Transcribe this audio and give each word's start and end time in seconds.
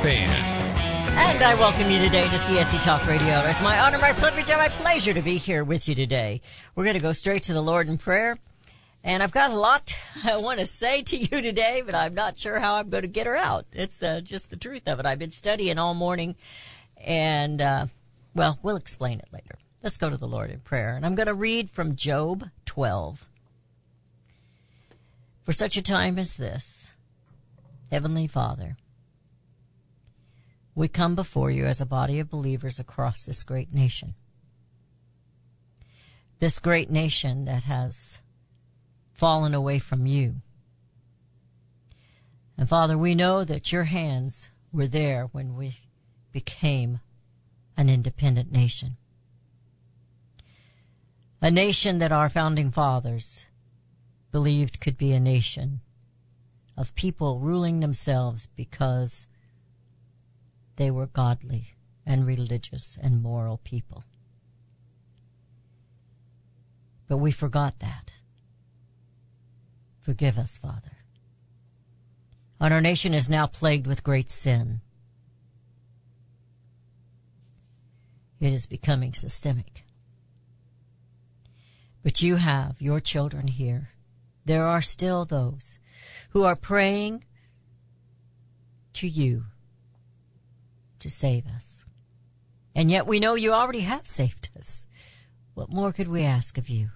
And 0.00 1.42
I 1.42 1.56
welcome 1.58 1.90
you 1.90 1.98
today 1.98 2.22
to 2.22 2.36
CSC 2.36 2.80
Talk 2.82 3.04
Radio. 3.08 3.40
It's 3.40 3.60
my 3.60 3.80
honor, 3.80 3.98
my 3.98 4.12
privilege, 4.12 4.48
and 4.48 4.60
my 4.60 4.68
pleasure 4.68 5.12
to 5.12 5.20
be 5.20 5.36
here 5.36 5.64
with 5.64 5.88
you 5.88 5.96
today. 5.96 6.40
We're 6.76 6.84
going 6.84 6.94
to 6.94 7.02
go 7.02 7.12
straight 7.12 7.42
to 7.44 7.52
the 7.52 7.60
Lord 7.60 7.88
in 7.88 7.98
prayer. 7.98 8.38
And 9.02 9.24
I've 9.24 9.32
got 9.32 9.50
a 9.50 9.56
lot 9.56 9.98
I 10.24 10.40
want 10.40 10.60
to 10.60 10.66
say 10.66 11.02
to 11.02 11.16
you 11.16 11.40
today, 11.42 11.82
but 11.84 11.96
I'm 11.96 12.14
not 12.14 12.38
sure 12.38 12.60
how 12.60 12.76
I'm 12.76 12.90
going 12.90 13.02
to 13.02 13.08
get 13.08 13.26
her 13.26 13.36
out. 13.36 13.66
It's 13.72 14.00
uh, 14.00 14.20
just 14.20 14.50
the 14.50 14.56
truth 14.56 14.86
of 14.86 15.00
it. 15.00 15.06
I've 15.06 15.18
been 15.18 15.32
studying 15.32 15.78
all 15.78 15.94
morning, 15.94 16.36
and, 16.96 17.60
uh, 17.60 17.86
well, 18.36 18.60
we'll 18.62 18.76
explain 18.76 19.18
it 19.18 19.28
later. 19.32 19.56
Let's 19.82 19.96
go 19.96 20.10
to 20.10 20.16
the 20.16 20.28
Lord 20.28 20.50
in 20.50 20.60
prayer. 20.60 20.94
And 20.94 21.04
I'm 21.04 21.16
going 21.16 21.26
to 21.26 21.34
read 21.34 21.70
from 21.70 21.96
Job 21.96 22.44
12. 22.66 23.28
For 25.44 25.52
such 25.52 25.76
a 25.76 25.82
time 25.82 26.20
as 26.20 26.36
this, 26.36 26.92
Heavenly 27.90 28.28
Father, 28.28 28.76
we 30.78 30.86
come 30.86 31.16
before 31.16 31.50
you 31.50 31.66
as 31.66 31.80
a 31.80 31.86
body 31.86 32.20
of 32.20 32.30
believers 32.30 32.78
across 32.78 33.26
this 33.26 33.42
great 33.42 33.74
nation. 33.74 34.14
This 36.38 36.60
great 36.60 36.88
nation 36.88 37.46
that 37.46 37.64
has 37.64 38.20
fallen 39.12 39.54
away 39.54 39.80
from 39.80 40.06
you. 40.06 40.36
And 42.56 42.68
Father, 42.68 42.96
we 42.96 43.16
know 43.16 43.42
that 43.42 43.72
your 43.72 43.84
hands 43.84 44.50
were 44.72 44.86
there 44.86 45.24
when 45.32 45.56
we 45.56 45.78
became 46.30 47.00
an 47.76 47.90
independent 47.90 48.52
nation. 48.52 48.98
A 51.42 51.50
nation 51.50 51.98
that 51.98 52.12
our 52.12 52.28
founding 52.28 52.70
fathers 52.70 53.46
believed 54.30 54.80
could 54.80 54.96
be 54.96 55.12
a 55.12 55.18
nation 55.18 55.80
of 56.76 56.94
people 56.94 57.40
ruling 57.40 57.80
themselves 57.80 58.46
because 58.54 59.26
they 60.78 60.90
were 60.92 61.06
godly 61.06 61.74
and 62.06 62.24
religious 62.24 62.96
and 63.02 63.20
moral 63.20 63.58
people. 63.58 64.04
But 67.08 67.18
we 67.18 67.32
forgot 67.32 67.80
that. 67.80 68.12
Forgive 70.00 70.38
us, 70.38 70.56
Father. 70.56 70.98
And 72.60 72.72
our 72.72 72.80
nation 72.80 73.12
is 73.12 73.28
now 73.28 73.46
plagued 73.48 73.88
with 73.88 74.04
great 74.04 74.30
sin. 74.30 74.80
It 78.40 78.52
is 78.52 78.66
becoming 78.66 79.14
systemic. 79.14 79.84
But 82.04 82.22
you 82.22 82.36
have 82.36 82.80
your 82.80 83.00
children 83.00 83.48
here. 83.48 83.90
There 84.44 84.66
are 84.66 84.82
still 84.82 85.24
those 85.24 85.80
who 86.30 86.44
are 86.44 86.56
praying 86.56 87.24
to 88.92 89.08
you 89.08 89.46
to 91.00 91.10
save 91.10 91.46
us. 91.46 91.84
And 92.74 92.90
yet 92.90 93.06
we 93.06 93.20
know 93.20 93.34
you 93.34 93.52
already 93.52 93.80
have 93.80 94.06
saved 94.06 94.50
us. 94.58 94.86
What 95.54 95.70
more 95.70 95.92
could 95.92 96.08
we 96.08 96.22
ask 96.22 96.58
of 96.58 96.68
you? 96.68 96.90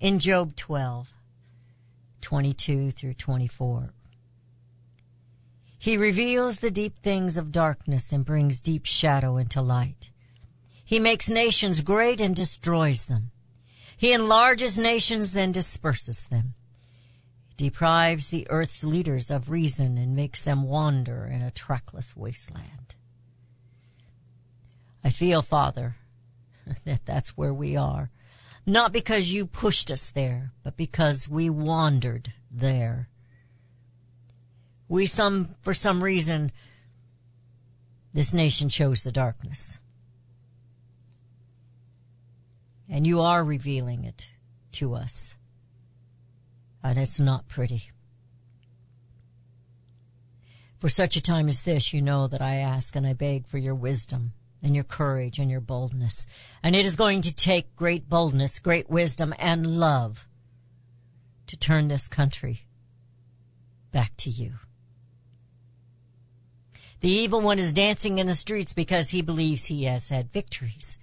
In 0.00 0.18
Job 0.18 0.56
12, 0.56 1.12
22 2.20 2.90
through 2.90 3.14
24, 3.14 3.92
he 5.78 5.96
reveals 5.96 6.60
the 6.60 6.70
deep 6.70 6.98
things 7.00 7.36
of 7.36 7.50
darkness 7.50 8.12
and 8.12 8.24
brings 8.24 8.60
deep 8.60 8.86
shadow 8.86 9.36
into 9.36 9.60
light. 9.60 10.10
He 10.84 11.00
makes 11.00 11.28
nations 11.28 11.80
great 11.80 12.20
and 12.20 12.36
destroys 12.36 13.06
them. 13.06 13.32
He 13.96 14.12
enlarges 14.12 14.78
nations, 14.78 15.32
then 15.32 15.50
disperses 15.50 16.26
them. 16.26 16.54
Deprives 17.56 18.30
the 18.30 18.46
earth's 18.50 18.84
leaders 18.84 19.30
of 19.30 19.50
reason 19.50 19.98
and 19.98 20.16
makes 20.16 20.44
them 20.44 20.64
wander 20.64 21.24
in 21.26 21.42
a 21.42 21.50
trackless 21.50 22.16
wasteland. 22.16 22.94
I 25.04 25.10
feel, 25.10 25.42
Father, 25.42 25.96
that 26.84 27.04
that's 27.04 27.36
where 27.36 27.54
we 27.54 27.76
are. 27.76 28.10
Not 28.64 28.92
because 28.92 29.32
you 29.32 29.46
pushed 29.46 29.90
us 29.90 30.10
there, 30.10 30.52
but 30.62 30.76
because 30.76 31.28
we 31.28 31.50
wandered 31.50 32.32
there. 32.50 33.08
We 34.88 35.06
some, 35.06 35.56
for 35.62 35.74
some 35.74 36.04
reason, 36.04 36.52
this 38.14 38.32
nation 38.32 38.68
chose 38.68 39.02
the 39.02 39.10
darkness. 39.10 39.80
And 42.88 43.06
you 43.06 43.20
are 43.20 43.42
revealing 43.42 44.04
it 44.04 44.30
to 44.72 44.94
us. 44.94 45.34
And 46.82 46.98
it's 46.98 47.20
not 47.20 47.48
pretty. 47.48 47.90
For 50.78 50.88
such 50.88 51.16
a 51.16 51.22
time 51.22 51.48
as 51.48 51.62
this, 51.62 51.92
you 51.92 52.02
know 52.02 52.26
that 52.26 52.42
I 52.42 52.56
ask 52.56 52.96
and 52.96 53.06
I 53.06 53.12
beg 53.12 53.46
for 53.46 53.58
your 53.58 53.74
wisdom 53.74 54.32
and 54.62 54.74
your 54.74 54.84
courage 54.84 55.38
and 55.38 55.50
your 55.50 55.60
boldness. 55.60 56.26
And 56.62 56.74
it 56.74 56.86
is 56.86 56.96
going 56.96 57.22
to 57.22 57.34
take 57.34 57.76
great 57.76 58.08
boldness, 58.08 58.58
great 58.58 58.90
wisdom, 58.90 59.32
and 59.38 59.78
love 59.78 60.26
to 61.46 61.56
turn 61.56 61.88
this 61.88 62.08
country 62.08 62.62
back 63.92 64.16
to 64.18 64.30
you. 64.30 64.54
The 67.00 67.10
evil 67.10 67.40
one 67.40 67.58
is 67.58 67.72
dancing 67.72 68.18
in 68.18 68.28
the 68.28 68.34
streets 68.34 68.72
because 68.72 69.10
he 69.10 69.22
believes 69.22 69.66
he 69.66 69.84
has 69.84 70.08
had 70.08 70.32
victories. 70.32 70.98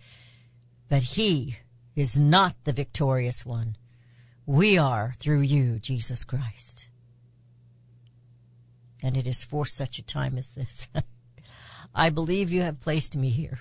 But 0.87 1.03
he 1.03 1.57
is 1.95 2.17
not 2.17 2.55
the 2.63 2.71
victorious 2.73 3.45
one. 3.45 3.75
We 4.49 4.79
are 4.79 5.13
through 5.19 5.41
you, 5.41 5.77
Jesus 5.77 6.23
Christ. 6.23 6.87
And 9.03 9.15
it 9.15 9.27
is 9.27 9.43
for 9.43 9.63
such 9.63 9.99
a 9.99 10.03
time 10.03 10.39
as 10.39 10.55
this. 10.55 10.87
I 11.93 12.09
believe 12.09 12.51
you 12.51 12.63
have 12.63 12.81
placed 12.81 13.15
me 13.15 13.29
here. 13.29 13.59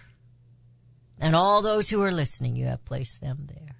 And 1.18 1.36
all 1.36 1.60
those 1.60 1.90
who 1.90 2.00
are 2.00 2.10
listening, 2.10 2.56
you 2.56 2.64
have 2.64 2.86
placed 2.86 3.20
them 3.20 3.48
there. 3.48 3.76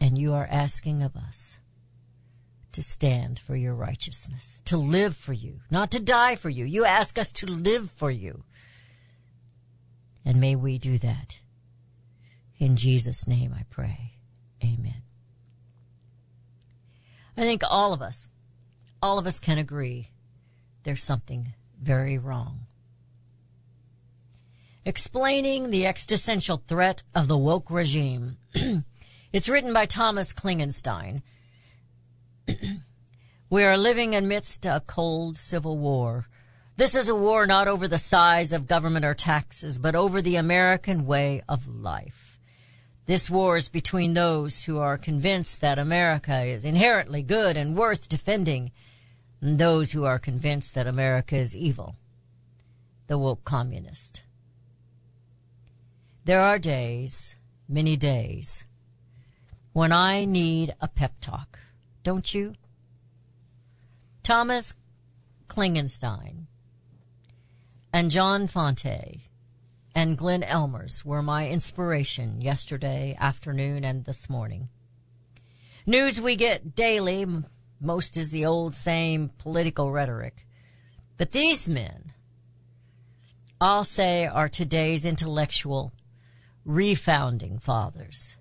And 0.00 0.18
you 0.18 0.34
are 0.34 0.48
asking 0.50 1.04
of 1.04 1.14
us 1.14 1.56
to 2.72 2.82
stand 2.82 3.38
for 3.38 3.54
your 3.54 3.74
righteousness, 3.74 4.60
to 4.64 4.76
live 4.76 5.14
for 5.14 5.32
you, 5.32 5.60
not 5.70 5.92
to 5.92 6.00
die 6.00 6.34
for 6.34 6.50
you. 6.50 6.64
You 6.64 6.84
ask 6.84 7.16
us 7.16 7.30
to 7.30 7.46
live 7.46 7.92
for 7.92 8.10
you. 8.10 8.42
And 10.24 10.40
may 10.40 10.56
we 10.56 10.78
do 10.78 10.98
that. 10.98 11.38
In 12.58 12.76
Jesus' 12.76 13.26
name 13.26 13.54
I 13.56 13.64
pray. 13.70 14.14
Amen. 14.62 15.02
I 17.36 17.42
think 17.42 17.62
all 17.68 17.92
of 17.92 18.02
us, 18.02 18.28
all 19.00 19.18
of 19.18 19.26
us 19.26 19.38
can 19.38 19.58
agree 19.58 20.10
there's 20.82 21.04
something 21.04 21.54
very 21.80 22.18
wrong. 22.18 22.66
Explaining 24.84 25.70
the 25.70 25.86
existential 25.86 26.62
threat 26.66 27.02
of 27.14 27.28
the 27.28 27.38
woke 27.38 27.70
regime. 27.70 28.38
it's 29.32 29.48
written 29.48 29.72
by 29.72 29.86
Thomas 29.86 30.32
Klingenstein. 30.32 31.22
we 33.50 33.62
are 33.62 33.76
living 33.76 34.16
amidst 34.16 34.66
a 34.66 34.82
cold 34.86 35.38
civil 35.38 35.78
war. 35.78 36.26
This 36.76 36.96
is 36.96 37.08
a 37.08 37.14
war 37.14 37.46
not 37.46 37.68
over 37.68 37.86
the 37.86 37.98
size 37.98 38.52
of 38.52 38.66
government 38.66 39.04
or 39.04 39.14
taxes, 39.14 39.78
but 39.78 39.94
over 39.94 40.22
the 40.22 40.36
American 40.36 41.06
way 41.06 41.42
of 41.48 41.68
life. 41.68 42.27
This 43.08 43.30
war 43.30 43.56
is 43.56 43.70
between 43.70 44.12
those 44.12 44.64
who 44.64 44.76
are 44.80 44.98
convinced 44.98 45.62
that 45.62 45.78
America 45.78 46.42
is 46.42 46.66
inherently 46.66 47.22
good 47.22 47.56
and 47.56 47.74
worth 47.74 48.06
defending 48.06 48.70
and 49.40 49.58
those 49.58 49.92
who 49.92 50.04
are 50.04 50.18
convinced 50.18 50.74
that 50.74 50.86
America 50.86 51.34
is 51.34 51.56
evil, 51.56 51.96
the 53.06 53.16
woke 53.16 53.46
communist. 53.46 54.24
There 56.26 56.42
are 56.42 56.58
days, 56.58 57.34
many 57.66 57.96
days, 57.96 58.64
when 59.72 59.90
I 59.90 60.26
need 60.26 60.74
a 60.78 60.86
pep 60.86 61.14
talk, 61.22 61.58
don't 62.02 62.34
you? 62.34 62.56
Thomas 64.22 64.74
Klingenstein 65.48 66.44
and 67.90 68.10
John 68.10 68.46
Fonte 68.46 69.27
and 69.98 70.16
Glenn 70.16 70.44
Ellmers 70.44 71.04
were 71.04 71.22
my 71.22 71.48
inspiration 71.48 72.40
yesterday 72.40 73.16
afternoon 73.18 73.82
and 73.82 74.04
this 74.04 74.30
morning. 74.30 74.68
News 75.86 76.20
we 76.20 76.36
get 76.36 76.76
daily, 76.76 77.26
most 77.80 78.16
is 78.16 78.30
the 78.30 78.46
old 78.46 78.76
same 78.76 79.32
political 79.38 79.90
rhetoric. 79.90 80.46
But 81.16 81.32
these 81.32 81.68
men, 81.68 82.12
I'll 83.60 83.82
say, 83.82 84.24
are 84.24 84.48
today's 84.48 85.04
intellectual 85.04 85.90
refounding 86.64 87.60
fathers. 87.60 88.36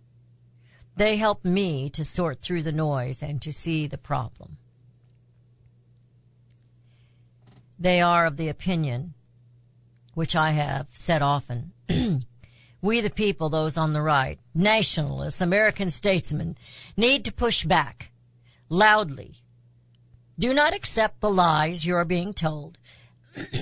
They 0.96 1.18
help 1.18 1.44
me 1.44 1.90
to 1.90 2.06
sort 2.06 2.40
through 2.40 2.62
the 2.62 2.72
noise 2.72 3.24
and 3.24 3.42
to 3.42 3.52
see 3.52 3.88
the 3.88 3.98
problem. 3.98 4.58
They 7.80 8.00
are 8.00 8.28
of 8.28 8.38
the 8.38 8.48
opinion, 8.48 9.16
which 10.18 10.36
I 10.36 10.50
have 10.50 10.88
said 10.94 11.22
often, 11.22 11.74
we 12.82 13.02
the 13.02 13.12
people, 13.12 13.50
those 13.50 13.78
on 13.78 13.94
the 13.94 14.02
right, 14.02 14.40
nationalists, 14.56 15.42
American 15.42 15.92
statesmen, 15.92 16.58
need 16.98 17.24
to 17.26 17.32
push 17.32 17.66
back 17.66 18.10
loudly. 18.68 19.36
Do 20.40 20.56
not 20.56 20.74
accept 20.74 21.22
the 21.22 21.30
lies 21.30 21.86
you 21.86 21.96
are 21.96 22.04
being 22.04 22.34
told. 22.34 22.80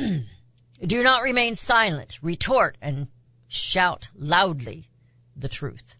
Do 0.81 1.03
not 1.03 1.23
remain 1.23 1.57
silent. 1.57 2.19
Retort 2.21 2.77
and 2.81 3.09
shout 3.49 4.07
loudly 4.15 4.85
the 5.35 5.49
truth. 5.49 5.97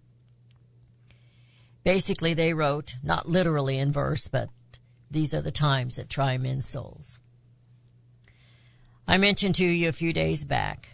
Basically, 1.84 2.34
they 2.34 2.54
wrote, 2.54 2.96
not 3.04 3.28
literally 3.28 3.78
in 3.78 3.92
verse, 3.92 4.30
but 4.30 4.48
these 5.12 5.34
are 5.34 5.42
the 5.42 5.52
times 5.52 5.98
that 5.98 6.10
try 6.10 6.38
men's 6.38 6.66
souls. 6.66 7.20
I 9.08 9.18
mentioned 9.18 9.56
to 9.56 9.66
you 9.66 9.88
a 9.88 9.94
few 9.94 10.14
days 10.14 10.46
back, 10.46 10.90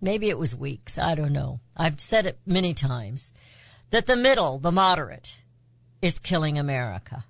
maybe 0.00 0.30
it 0.30 0.38
was 0.38 0.56
weeks, 0.56 0.98
I 0.98 1.14
don't 1.14 1.32
know. 1.32 1.60
I've 1.76 2.00
said 2.00 2.24
it 2.26 2.38
many 2.46 2.72
times, 2.72 3.34
that 3.90 4.06
the 4.06 4.16
middle, 4.16 4.58
the 4.58 4.72
moderate, 4.72 5.38
is 6.00 6.18
killing 6.18 6.58
America. 6.58 7.24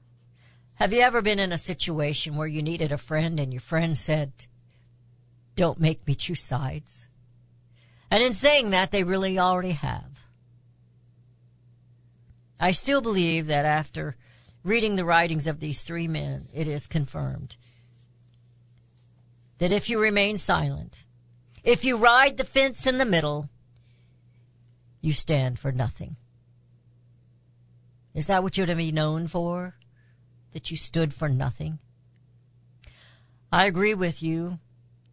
Have 0.74 0.92
you 0.92 1.00
ever 1.00 1.20
been 1.20 1.40
in 1.40 1.52
a 1.52 1.58
situation 1.58 2.36
where 2.36 2.46
you 2.46 2.62
needed 2.62 2.92
a 2.92 2.98
friend 2.98 3.40
and 3.40 3.52
your 3.52 3.60
friend 3.60 3.98
said, 3.98 4.32
don't 5.56 5.80
make 5.80 6.06
me 6.06 6.14
choose 6.14 6.42
sides? 6.42 7.08
And 8.10 8.22
in 8.22 8.32
saying 8.32 8.70
that, 8.70 8.92
they 8.92 9.02
really 9.02 9.38
already 9.38 9.72
have. 9.72 10.24
I 12.60 12.70
still 12.70 13.00
believe 13.00 13.46
that 13.48 13.64
after 13.64 14.16
reading 14.62 14.96
the 14.96 15.04
writings 15.04 15.46
of 15.46 15.60
these 15.60 15.82
three 15.82 16.06
men, 16.06 16.48
it 16.54 16.68
is 16.68 16.86
confirmed 16.86 17.56
that 19.60 19.72
if 19.72 19.90
you 19.90 20.00
remain 20.00 20.38
silent, 20.38 21.04
if 21.62 21.84
you 21.84 21.96
ride 21.96 22.38
the 22.38 22.44
fence 22.44 22.86
in 22.86 22.96
the 22.96 23.04
middle, 23.04 23.50
you 25.02 25.12
stand 25.12 25.58
for 25.58 25.70
nothing. 25.70 26.16
Is 28.14 28.26
that 28.26 28.42
what 28.42 28.56
you're 28.56 28.66
to 28.66 28.74
be 28.74 28.90
known 28.90 29.26
for? 29.26 29.74
That 30.52 30.70
you 30.70 30.78
stood 30.78 31.12
for 31.12 31.28
nothing? 31.28 31.78
I 33.52 33.66
agree 33.66 33.94
with 33.94 34.22
you 34.22 34.58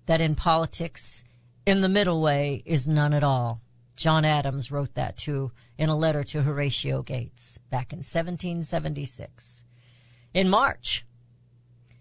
that 0.06 0.22
in 0.22 0.34
politics, 0.34 1.26
in 1.66 1.82
the 1.82 1.90
middle 1.90 2.22
way 2.22 2.64
is 2.66 2.88
none 2.88 3.14
at 3.14 3.26
all. 3.26 3.62
John 3.98 4.24
Adams 4.24 4.72
wrote 4.72 4.94
that 4.94 5.18
too 5.18 5.52
in 5.78 5.90
a 5.90 5.96
letter 5.96 6.24
to 6.24 6.44
Horatio 6.44 7.02
Gates 7.02 7.60
back 7.70 7.92
in 7.92 7.98
1776. 7.98 9.66
In 10.34 10.48
March. 10.48 11.04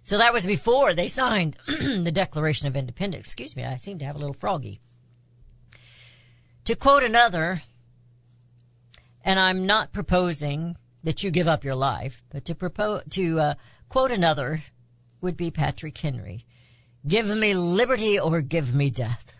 So 0.07 0.19
that 0.19 0.33
was 0.33 0.47
before 0.47 0.95
they 0.95 1.09
signed 1.09 1.57
the 1.67 2.13
Declaration 2.13 2.69
of 2.69 2.77
Independence. 2.77 3.23
Excuse 3.23 3.57
me, 3.57 3.65
I 3.65 3.75
seem 3.75 3.99
to 3.99 4.05
have 4.05 4.15
a 4.15 4.21
little 4.21 4.35
froggy. 4.35 4.79
To 6.67 6.77
quote 6.77 7.03
another, 7.03 7.63
and 9.25 9.41
I'm 9.41 9.67
not 9.67 9.93
proposing 9.93 10.77
that 11.03 11.25
you 11.25 11.33
give 11.33 11.49
up 11.49 11.65
your 11.65 11.75
life, 11.75 12.23
but 12.31 12.45
to 12.45 12.55
propose, 12.55 13.03
to 13.11 13.41
uh, 13.41 13.55
quote 13.89 14.13
another 14.13 14.63
would 15.21 15.37
be 15.37 15.51
Patrick 15.51 15.99
Henry. 15.99 16.45
Give 17.05 17.37
me 17.37 17.55
liberty 17.55 18.17
or 18.17 18.43
give 18.43 18.73
me 18.73 18.91
death. 18.91 19.35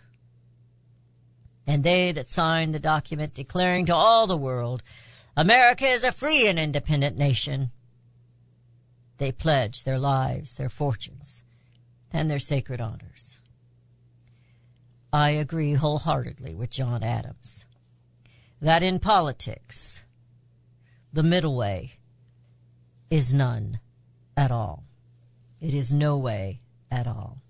And 1.65 1.85
they 1.85 2.11
that 2.11 2.27
signed 2.27 2.75
the 2.75 2.79
document 2.79 3.33
declaring 3.33 3.85
to 3.85 3.95
all 3.95 4.27
the 4.27 4.35
world, 4.35 4.83
America 5.37 5.87
is 5.87 6.03
a 6.03 6.11
free 6.11 6.45
and 6.45 6.59
independent 6.59 7.17
nation. 7.17 7.71
They 9.17 9.31
pledge 9.31 9.83
their 9.83 9.99
lives, 9.99 10.55
their 10.55 10.69
fortunes, 10.69 11.43
and 12.11 12.29
their 12.29 12.39
sacred 12.39 12.79
honors. 12.79 13.39
I 15.11 15.31
agree 15.31 15.73
wholeheartedly 15.73 16.53
with 16.55 16.69
John 16.69 17.03
Adams 17.03 17.65
that 18.61 18.83
in 18.83 18.99
politics, 18.99 20.03
the 21.13 21.23
middle 21.23 21.55
way 21.55 21.93
is 23.09 23.33
none 23.33 23.79
at 24.35 24.51
all. 24.51 24.83
It 25.61 25.73
is 25.73 25.93
no 25.93 26.17
way 26.17 26.61
at 26.91 27.07
all. 27.07 27.41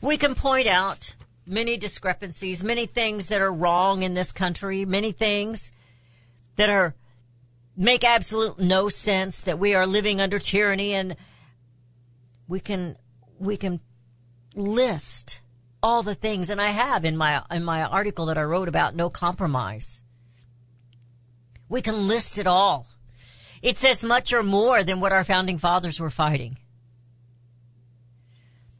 We 0.00 0.16
can 0.16 0.34
point 0.34 0.66
out 0.66 1.14
many 1.46 1.76
discrepancies, 1.76 2.62
many 2.62 2.86
things 2.86 3.26
that 3.28 3.40
are 3.40 3.52
wrong 3.52 4.02
in 4.02 4.14
this 4.14 4.32
country, 4.32 4.84
many 4.84 5.12
things 5.12 5.72
that 6.56 6.70
are 6.70 6.94
make 7.76 8.04
absolute 8.04 8.58
no 8.58 8.88
sense 8.88 9.40
that 9.42 9.58
we 9.58 9.74
are 9.74 9.86
living 9.86 10.20
under 10.20 10.38
tyranny 10.38 10.92
and 10.92 11.16
we 12.48 12.60
can 12.60 12.96
we 13.38 13.56
can 13.56 13.80
list 14.54 15.40
all 15.82 16.02
the 16.02 16.14
things 16.14 16.50
and 16.50 16.60
I 16.60 16.68
have 16.68 17.04
in 17.04 17.16
my 17.16 17.42
in 17.50 17.64
my 17.64 17.82
article 17.82 18.26
that 18.26 18.38
I 18.38 18.42
wrote 18.42 18.68
about 18.68 18.94
no 18.94 19.10
compromise. 19.10 20.02
We 21.68 21.80
can 21.80 22.06
list 22.06 22.38
it 22.38 22.46
all. 22.46 22.86
It's 23.62 23.84
as 23.84 24.04
much 24.04 24.32
or 24.32 24.42
more 24.42 24.84
than 24.84 25.00
what 25.00 25.12
our 25.12 25.24
founding 25.24 25.56
fathers 25.56 25.98
were 25.98 26.10
fighting. 26.10 26.58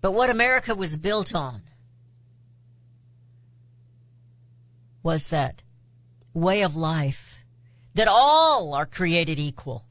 But 0.01 0.13
what 0.13 0.29
America 0.29 0.75
was 0.75 0.97
built 0.97 1.35
on 1.35 1.63
was 5.03 5.29
that 5.29 5.63
way 6.35 6.63
of 6.63 6.77
life 6.77 7.32
that 7.95 8.09
all 8.09 8.75
are 8.75 8.87
created 8.87 9.39
equal. 9.39 9.85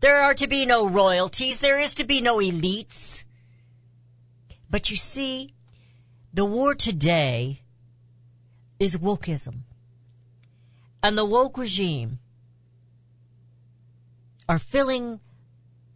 There 0.00 0.20
are 0.22 0.34
to 0.34 0.46
be 0.46 0.66
no 0.66 0.88
royalties. 0.88 1.60
There 1.60 1.78
is 1.78 1.94
to 1.94 2.04
be 2.04 2.20
no 2.20 2.38
elites. 2.38 3.24
But 4.68 4.90
you 4.90 4.96
see, 4.96 5.54
the 6.32 6.44
war 6.44 6.74
today 6.74 7.62
is 8.78 8.96
wokeism. 8.96 9.60
And 11.02 11.16
the 11.16 11.24
woke 11.24 11.56
regime 11.56 12.18
are 14.48 14.58
filling 14.58 15.20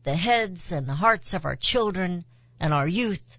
the 0.04 0.14
heads 0.14 0.72
and 0.72 0.86
the 0.86 0.94
hearts 0.94 1.34
of 1.34 1.44
our 1.44 1.56
children 1.56 2.24
and 2.60 2.72
our 2.72 2.88
youth 2.88 3.38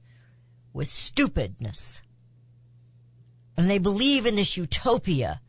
with 0.73 0.89
stupidness. 0.89 2.01
And 3.57 3.69
they 3.69 3.79
believe 3.79 4.25
in 4.25 4.35
this 4.35 4.55
utopia, 4.55 5.41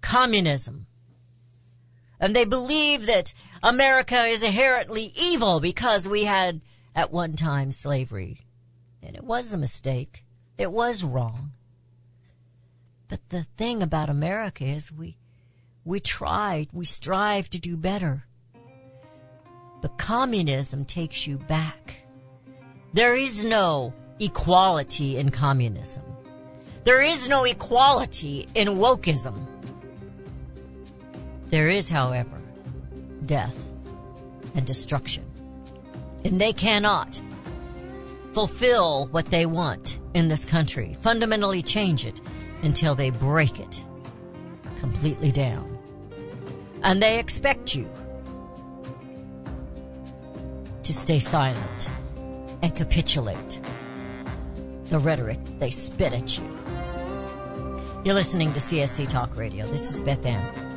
communism. 0.00 0.86
And 2.22 2.36
they 2.36 2.44
believe 2.44 3.06
that 3.06 3.34
America 3.64 4.22
is 4.26 4.44
inherently 4.44 5.12
evil 5.20 5.58
because 5.58 6.06
we 6.06 6.22
had 6.22 6.62
at 6.94 7.10
one 7.10 7.32
time 7.32 7.72
slavery. 7.72 8.38
And 9.02 9.16
it 9.16 9.24
was 9.24 9.52
a 9.52 9.58
mistake. 9.58 10.24
It 10.56 10.70
was 10.70 11.02
wrong. 11.02 11.50
But 13.08 13.28
the 13.30 13.42
thing 13.42 13.82
about 13.82 14.08
America 14.08 14.64
is 14.64 14.92
we, 14.92 15.16
we 15.84 15.98
try, 15.98 16.68
we 16.72 16.84
strive 16.84 17.50
to 17.50 17.60
do 17.60 17.76
better. 17.76 18.24
But 19.80 19.98
communism 19.98 20.84
takes 20.84 21.26
you 21.26 21.38
back. 21.38 22.04
There 22.92 23.16
is 23.16 23.44
no 23.44 23.94
equality 24.20 25.16
in 25.16 25.30
communism. 25.30 26.04
There 26.84 27.02
is 27.02 27.28
no 27.28 27.42
equality 27.42 28.46
in 28.54 28.68
wokeism. 28.68 29.51
There 31.52 31.68
is, 31.68 31.90
however, 31.90 32.40
death 33.26 33.58
and 34.54 34.66
destruction. 34.66 35.22
And 36.24 36.40
they 36.40 36.54
cannot 36.54 37.20
fulfill 38.32 39.08
what 39.08 39.26
they 39.26 39.44
want 39.44 39.98
in 40.14 40.28
this 40.28 40.46
country, 40.46 40.96
fundamentally 40.98 41.60
change 41.60 42.06
it 42.06 42.22
until 42.62 42.94
they 42.94 43.10
break 43.10 43.60
it 43.60 43.84
completely 44.78 45.30
down. 45.30 45.78
And 46.82 47.02
they 47.02 47.18
expect 47.18 47.74
you 47.74 47.86
to 50.82 50.94
stay 50.94 51.18
silent 51.18 51.90
and 52.62 52.74
capitulate 52.74 53.60
the 54.86 54.98
rhetoric 54.98 55.38
they 55.58 55.70
spit 55.70 56.14
at 56.14 56.38
you. 56.38 56.58
You're 58.06 58.14
listening 58.14 58.54
to 58.54 58.58
CSC 58.58 59.06
Talk 59.10 59.36
Radio. 59.36 59.66
This 59.66 59.90
is 59.94 60.00
Beth 60.00 60.24
Ann, 60.24 60.71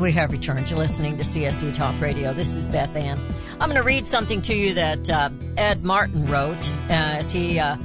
We 0.00 0.12
have 0.12 0.32
returned. 0.32 0.70
You're 0.70 0.78
listening 0.78 1.18
to 1.18 1.22
CSC 1.22 1.74
Talk 1.74 2.00
Radio. 2.00 2.32
This 2.32 2.48
is 2.54 2.66
Beth 2.66 2.96
Ann. 2.96 3.20
I'm 3.60 3.68
going 3.68 3.74
to 3.74 3.82
read 3.82 4.06
something 4.06 4.40
to 4.42 4.54
you 4.54 4.72
that 4.72 5.10
uh, 5.10 5.28
Ed 5.58 5.84
Martin 5.84 6.26
wrote 6.26 6.70
uh, 6.88 7.18
as 7.18 7.30
he 7.30 7.60
uh, 7.60 7.76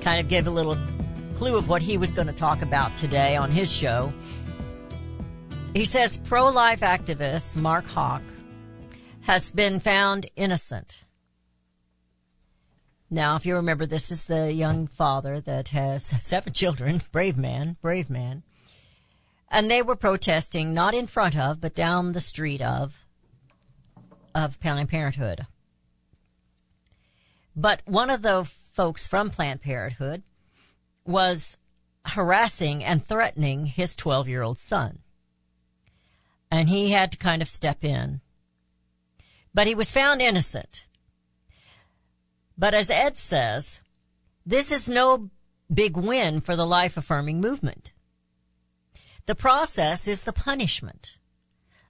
kind 0.00 0.18
of 0.18 0.26
gave 0.26 0.48
a 0.48 0.50
little 0.50 0.76
clue 1.36 1.56
of 1.56 1.68
what 1.68 1.80
he 1.80 1.96
was 1.96 2.12
going 2.12 2.26
to 2.26 2.32
talk 2.32 2.62
about 2.62 2.96
today 2.96 3.36
on 3.36 3.52
his 3.52 3.70
show. 3.70 4.12
He 5.72 5.84
says 5.84 6.16
pro 6.16 6.48
life 6.48 6.80
activist 6.80 7.56
Mark 7.56 7.86
Houck 7.86 8.22
has 9.20 9.52
been 9.52 9.78
found 9.78 10.26
innocent. 10.34 11.04
Now, 13.10 13.36
if 13.36 13.46
you 13.46 13.54
remember, 13.54 13.86
this 13.86 14.10
is 14.10 14.24
the 14.24 14.52
young 14.52 14.88
father 14.88 15.40
that 15.42 15.68
has 15.68 16.06
seven 16.20 16.52
children. 16.52 17.00
Brave 17.12 17.38
man, 17.38 17.76
brave 17.80 18.10
man. 18.10 18.42
And 19.50 19.70
they 19.70 19.82
were 19.82 19.96
protesting 19.96 20.72
not 20.72 20.94
in 20.94 21.06
front 21.06 21.36
of, 21.36 21.60
but 21.60 21.74
down 21.74 22.12
the 22.12 22.20
street 22.20 22.60
of, 22.60 23.04
of 24.34 24.60
Planned 24.60 24.88
Parenthood. 24.88 25.46
But 27.56 27.82
one 27.84 28.10
of 28.10 28.22
the 28.22 28.44
folks 28.44 29.06
from 29.06 29.30
Planned 29.30 29.60
Parenthood 29.60 30.22
was 31.04 31.58
harassing 32.06 32.84
and 32.84 33.04
threatening 33.04 33.66
his 33.66 33.96
12 33.96 34.28
year 34.28 34.42
old 34.42 34.58
son. 34.58 35.00
And 36.50 36.68
he 36.68 36.90
had 36.90 37.12
to 37.12 37.18
kind 37.18 37.42
of 37.42 37.48
step 37.48 37.84
in. 37.84 38.20
But 39.52 39.66
he 39.66 39.74
was 39.74 39.92
found 39.92 40.22
innocent. 40.22 40.86
But 42.56 42.74
as 42.74 42.90
Ed 42.90 43.16
says, 43.16 43.80
this 44.46 44.70
is 44.70 44.88
no 44.88 45.30
big 45.72 45.96
win 45.96 46.40
for 46.40 46.56
the 46.56 46.66
life 46.66 46.96
affirming 46.96 47.40
movement. 47.40 47.92
The 49.30 49.36
process 49.36 50.08
is 50.08 50.24
the 50.24 50.32
punishment, 50.32 51.16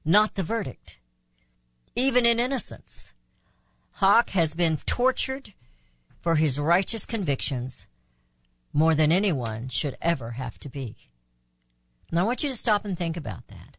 not 0.05 0.35
the 0.35 0.43
verdict. 0.43 0.99
Even 1.97 2.27
in 2.27 2.39
innocence, 2.39 3.15
Houck 3.93 4.29
has 4.29 4.53
been 4.53 4.77
tortured 4.77 5.55
for 6.21 6.35
his 6.35 6.59
righteous 6.59 7.07
convictions 7.07 7.87
more 8.75 8.95
than 8.95 9.11
anyone 9.11 9.71
should 9.71 9.97
ever 10.03 10.33
have 10.33 10.59
to 10.59 10.69
be. 10.69 11.09
Now 12.13 12.21
I 12.21 12.25
want 12.25 12.43
you 12.43 12.51
to 12.51 12.55
stop 12.55 12.85
and 12.85 12.99
think 12.99 13.17
about 13.17 13.49
that. 13.49 13.79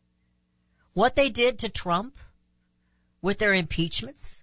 What 0.93 1.15
they 1.15 1.29
did 1.29 1.59
to 1.59 1.69
Trump 1.69 2.17
with 3.21 3.37
their 3.37 3.53
impeachments, 3.53 4.41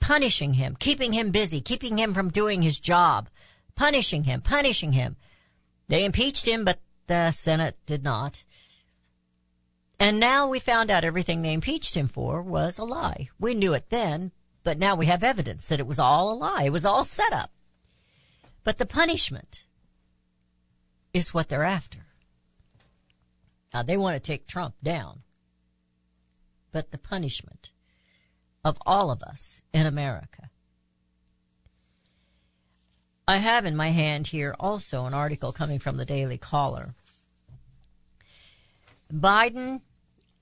punishing 0.00 0.54
him, 0.54 0.74
keeping 0.78 1.12
him 1.12 1.32
busy, 1.32 1.60
keeping 1.60 1.98
him 1.98 2.14
from 2.14 2.30
doing 2.30 2.62
his 2.62 2.80
job, 2.80 3.28
punishing 3.74 4.24
him, 4.24 4.40
punishing 4.40 4.94
him. 4.94 5.16
They 5.88 6.02
impeached 6.06 6.48
him, 6.48 6.64
but 6.64 6.80
the 7.08 7.30
Senate 7.30 7.76
did 7.84 8.02
not. 8.02 8.42
And 9.98 10.18
now 10.18 10.48
we 10.48 10.58
found 10.58 10.90
out 10.90 11.04
everything 11.04 11.42
they 11.42 11.52
impeached 11.52 11.96
him 11.96 12.08
for 12.08 12.42
was 12.42 12.78
a 12.78 12.84
lie. 12.84 13.28
We 13.38 13.54
knew 13.54 13.74
it 13.74 13.90
then, 13.90 14.32
but 14.62 14.78
now 14.78 14.94
we 14.94 15.06
have 15.06 15.22
evidence 15.22 15.68
that 15.68 15.80
it 15.80 15.86
was 15.86 15.98
all 15.98 16.32
a 16.32 16.34
lie. 16.34 16.64
It 16.64 16.72
was 16.72 16.84
all 16.84 17.04
set 17.04 17.32
up. 17.32 17.50
But 18.64 18.78
the 18.78 18.86
punishment 18.86 19.66
is 21.12 21.32
what 21.32 21.48
they're 21.48 21.64
after. 21.64 22.06
Now 23.72 23.82
they 23.82 23.96
want 23.96 24.16
to 24.16 24.20
take 24.20 24.46
Trump 24.46 24.74
down. 24.82 25.20
But 26.72 26.90
the 26.90 26.98
punishment 26.98 27.70
of 28.64 28.78
all 28.86 29.10
of 29.10 29.22
us 29.22 29.62
in 29.72 29.86
America. 29.86 30.50
I 33.28 33.38
have 33.38 33.64
in 33.64 33.76
my 33.76 33.90
hand 33.90 34.28
here 34.28 34.54
also 34.58 35.06
an 35.06 35.14
article 35.14 35.52
coming 35.52 35.78
from 35.78 35.96
the 35.96 36.04
Daily 36.04 36.36
Caller. 36.36 36.94
Biden, 39.14 39.80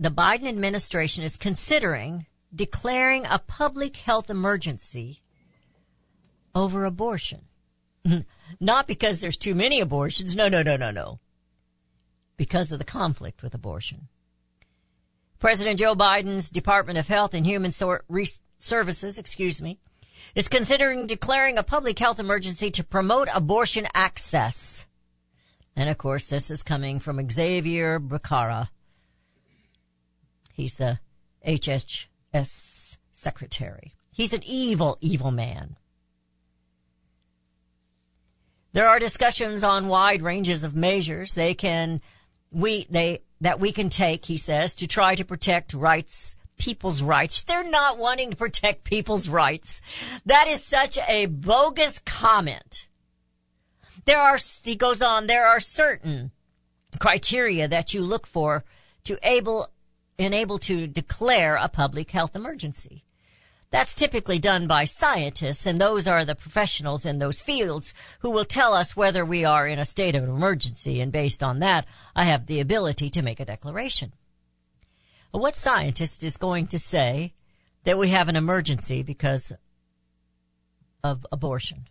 the 0.00 0.10
Biden 0.10 0.48
administration 0.48 1.24
is 1.24 1.36
considering 1.36 2.26
declaring 2.54 3.26
a 3.26 3.38
public 3.38 3.96
health 3.96 4.30
emergency 4.30 5.20
over 6.54 6.84
abortion. 6.84 7.42
Not 8.60 8.86
because 8.86 9.20
there's 9.20 9.36
too 9.36 9.54
many 9.54 9.80
abortions. 9.80 10.34
No, 10.34 10.48
no, 10.48 10.62
no, 10.62 10.76
no, 10.76 10.90
no. 10.90 11.20
Because 12.36 12.72
of 12.72 12.78
the 12.78 12.84
conflict 12.84 13.42
with 13.42 13.54
abortion. 13.54 14.08
President 15.38 15.78
Joe 15.78 15.94
Biden's 15.94 16.50
Department 16.50 16.98
of 16.98 17.08
Health 17.08 17.34
and 17.34 17.46
Human 17.46 17.72
Re- 18.08 18.28
Services, 18.58 19.18
excuse 19.18 19.60
me, 19.60 19.80
is 20.34 20.48
considering 20.48 21.06
declaring 21.06 21.58
a 21.58 21.62
public 21.62 21.98
health 21.98 22.20
emergency 22.20 22.70
to 22.70 22.84
promote 22.84 23.28
abortion 23.34 23.86
access. 23.94 24.86
And 25.74 25.88
of 25.88 25.98
course, 25.98 26.28
this 26.28 26.50
is 26.50 26.62
coming 26.62 27.00
from 27.00 27.28
Xavier 27.30 27.98
Becerra. 27.98 28.68
He's 30.52 30.74
the 30.74 30.98
HHS 31.46 32.98
secretary. 33.12 33.94
He's 34.12 34.34
an 34.34 34.42
evil, 34.44 34.98
evil 35.00 35.30
man. 35.30 35.76
There 38.72 38.88
are 38.88 38.98
discussions 38.98 39.64
on 39.64 39.88
wide 39.88 40.22
ranges 40.22 40.64
of 40.64 40.74
measures 40.74 41.34
they 41.34 41.54
can, 41.54 42.00
we, 42.52 42.86
they, 42.88 43.22
that 43.40 43.60
we 43.60 43.72
can 43.72 43.90
take, 43.90 44.24
he 44.24 44.38
says, 44.38 44.74
to 44.76 44.86
try 44.86 45.14
to 45.14 45.24
protect 45.24 45.74
rights, 45.74 46.36
people's 46.58 47.02
rights. 47.02 47.42
They're 47.42 47.68
not 47.68 47.98
wanting 47.98 48.30
to 48.30 48.36
protect 48.36 48.84
people's 48.84 49.28
rights. 49.28 49.82
That 50.24 50.46
is 50.48 50.64
such 50.64 50.98
a 51.08 51.26
bogus 51.26 51.98
comment. 52.00 52.88
There 54.04 54.20
are, 54.20 54.38
he 54.64 54.74
goes 54.74 55.00
on, 55.02 55.26
there 55.26 55.46
are 55.46 55.60
certain 55.60 56.32
criteria 56.98 57.68
that 57.68 57.94
you 57.94 58.02
look 58.02 58.26
for 58.26 58.64
to 59.04 59.18
able, 59.22 59.68
enable 60.18 60.58
to 60.60 60.86
declare 60.86 61.56
a 61.56 61.68
public 61.68 62.10
health 62.10 62.36
emergency. 62.36 63.04
That's 63.70 63.94
typically 63.94 64.38
done 64.38 64.66
by 64.66 64.84
scientists, 64.84 65.64
and 65.64 65.78
those 65.78 66.06
are 66.06 66.26
the 66.26 66.34
professionals 66.34 67.06
in 67.06 67.18
those 67.18 67.40
fields 67.40 67.94
who 68.18 68.30
will 68.30 68.44
tell 68.44 68.74
us 68.74 68.94
whether 68.94 69.24
we 69.24 69.46
are 69.46 69.66
in 69.66 69.78
a 69.78 69.86
state 69.86 70.14
of 70.14 70.24
emergency, 70.24 71.00
and 71.00 71.10
based 71.10 71.42
on 71.42 71.60
that, 71.60 71.86
I 72.14 72.24
have 72.24 72.46
the 72.46 72.60
ability 72.60 73.08
to 73.10 73.22
make 73.22 73.40
a 73.40 73.46
declaration. 73.46 74.12
What 75.30 75.56
scientist 75.56 76.22
is 76.22 76.36
going 76.36 76.66
to 76.66 76.78
say 76.78 77.32
that 77.84 77.96
we 77.96 78.10
have 78.10 78.28
an 78.28 78.36
emergency 78.36 79.02
because 79.02 79.54
of 81.02 81.26
abortion? 81.32 81.86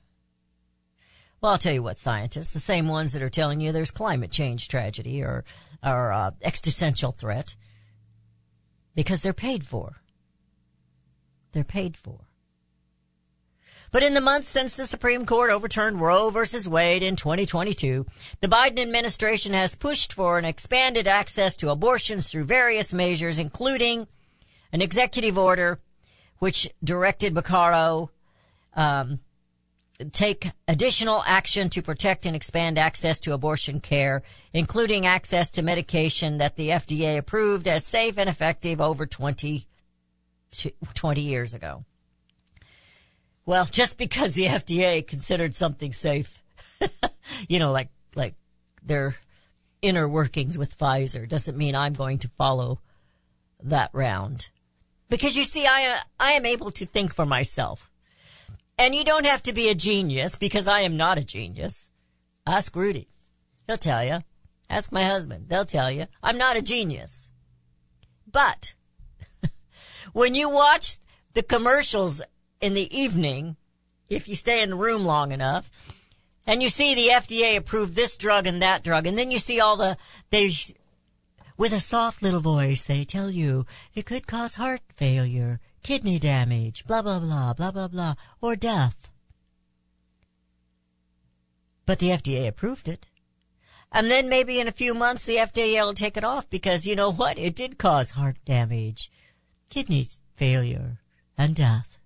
Well, 1.41 1.53
I'll 1.53 1.57
tell 1.57 1.73
you 1.73 1.81
what 1.81 1.97
scientists, 1.97 2.51
the 2.51 2.59
same 2.59 2.87
ones 2.87 3.13
that 3.13 3.23
are 3.23 3.29
telling 3.29 3.59
you 3.59 3.71
there's 3.71 3.89
climate 3.89 4.29
change 4.29 4.67
tragedy 4.67 5.23
or, 5.23 5.43
or 5.83 6.11
uh, 6.11 6.31
existential 6.43 7.11
threat, 7.11 7.55
because 8.93 9.23
they're 9.23 9.33
paid 9.33 9.65
for. 9.65 10.03
They're 11.53 11.63
paid 11.63 11.97
for. 11.97 12.19
But 13.89 14.03
in 14.03 14.13
the 14.13 14.21
months 14.21 14.47
since 14.47 14.75
the 14.75 14.85
Supreme 14.85 15.25
Court 15.25 15.49
overturned 15.49 15.99
Roe 15.99 16.29
versus 16.29 16.69
Wade 16.69 17.01
in 17.01 17.15
2022, 17.15 18.05
the 18.39 18.47
Biden 18.47 18.79
administration 18.79 19.53
has 19.53 19.75
pushed 19.75 20.13
for 20.13 20.37
an 20.37 20.45
expanded 20.45 21.07
access 21.07 21.55
to 21.57 21.71
abortions 21.71 22.29
through 22.29 22.45
various 22.45 22.93
measures, 22.93 23.39
including 23.39 24.07
an 24.71 24.81
executive 24.83 25.39
order 25.39 25.79
which 26.37 26.69
directed 26.83 27.33
Becerra 27.33 28.09
um, 28.75 29.19
take 30.11 30.51
additional 30.67 31.23
action 31.25 31.69
to 31.69 31.81
protect 31.81 32.25
and 32.25 32.35
expand 32.35 32.77
access 32.77 33.19
to 33.21 33.33
abortion 33.33 33.79
care, 33.79 34.23
including 34.53 35.05
access 35.05 35.49
to 35.51 35.61
medication 35.61 36.37
that 36.37 36.55
the 36.55 36.69
FDA 36.69 37.17
approved 37.17 37.67
as 37.67 37.85
safe 37.85 38.17
and 38.17 38.29
effective 38.29 38.81
over 38.81 39.05
20, 39.05 39.65
20 40.93 41.21
years 41.21 41.53
ago. 41.53 41.85
Well, 43.45 43.65
just 43.65 43.97
because 43.97 44.35
the 44.35 44.45
FDA 44.45 45.05
considered 45.05 45.55
something 45.55 45.93
safe, 45.93 46.41
you 47.47 47.59
know, 47.59 47.71
like, 47.71 47.89
like 48.15 48.35
their 48.83 49.15
inner 49.81 50.07
workings 50.07 50.57
with 50.57 50.77
Pfizer 50.77 51.27
doesn't 51.27 51.57
mean 51.57 51.75
I'm 51.75 51.93
going 51.93 52.19
to 52.19 52.27
follow 52.29 52.79
that 53.63 53.89
round. 53.93 54.49
Because 55.09 55.35
you 55.35 55.43
see, 55.43 55.65
I, 55.67 55.99
I 56.19 56.33
am 56.33 56.45
able 56.45 56.71
to 56.71 56.85
think 56.85 57.13
for 57.13 57.25
myself. 57.25 57.90
And 58.81 58.95
you 58.95 59.03
don't 59.03 59.27
have 59.27 59.43
to 59.43 59.53
be 59.53 59.69
a 59.69 59.75
genius 59.75 60.35
because 60.35 60.67
I 60.67 60.79
am 60.79 60.97
not 60.97 61.19
a 61.19 61.23
genius. 61.23 61.91
Ask 62.47 62.75
Rudy. 62.75 63.09
He'll 63.67 63.77
tell 63.77 64.03
you. 64.03 64.23
Ask 64.71 64.91
my 64.91 65.03
husband. 65.03 65.49
They'll 65.49 65.65
tell 65.65 65.91
you. 65.91 66.07
I'm 66.23 66.39
not 66.39 66.57
a 66.57 66.63
genius. 66.63 67.29
But 68.25 68.73
when 70.13 70.33
you 70.33 70.49
watch 70.49 70.97
the 71.35 71.43
commercials 71.43 72.23
in 72.59 72.73
the 72.73 72.89
evening, 72.97 73.55
if 74.09 74.27
you 74.27 74.35
stay 74.35 74.63
in 74.63 74.71
the 74.71 74.75
room 74.75 75.05
long 75.05 75.31
enough, 75.31 75.69
and 76.47 76.63
you 76.63 76.69
see 76.69 76.95
the 76.95 77.09
FDA 77.09 77.57
approved 77.57 77.93
this 77.93 78.17
drug 78.17 78.47
and 78.47 78.63
that 78.63 78.83
drug, 78.83 79.05
and 79.05 79.15
then 79.15 79.29
you 79.29 79.37
see 79.37 79.59
all 79.59 79.77
the, 79.77 79.95
they, 80.31 80.49
with 81.55 81.71
a 81.71 81.79
soft 81.79 82.23
little 82.23 82.41
voice, 82.41 82.85
they 82.85 83.03
tell 83.03 83.29
you 83.29 83.67
it 83.93 84.07
could 84.07 84.25
cause 84.25 84.55
heart 84.55 84.81
failure, 84.95 85.59
kidney 85.83 86.19
damage, 86.19 86.85
blah, 86.85 87.01
blah, 87.01 87.19
blah, 87.19 87.53
blah, 87.53 87.71
blah, 87.71 87.87
blah, 87.87 88.15
or 88.41 88.55
death. 88.55 89.09
But 91.85 91.99
the 91.99 92.09
FDA 92.09 92.47
approved 92.47 92.87
it. 92.87 93.07
And 93.91 94.09
then 94.09 94.29
maybe 94.29 94.59
in 94.59 94.67
a 94.67 94.71
few 94.71 94.93
months 94.93 95.25
the 95.25 95.35
FDA 95.35 95.83
will 95.83 95.93
take 95.93 96.15
it 96.15 96.23
off 96.23 96.49
because 96.49 96.87
you 96.87 96.95
know 96.95 97.11
what? 97.11 97.37
It 97.37 97.55
did 97.55 97.77
cause 97.77 98.11
heart 98.11 98.37
damage, 98.45 99.11
kidney 99.69 100.07
failure, 100.35 100.99
and 101.37 101.55
death. 101.55 101.99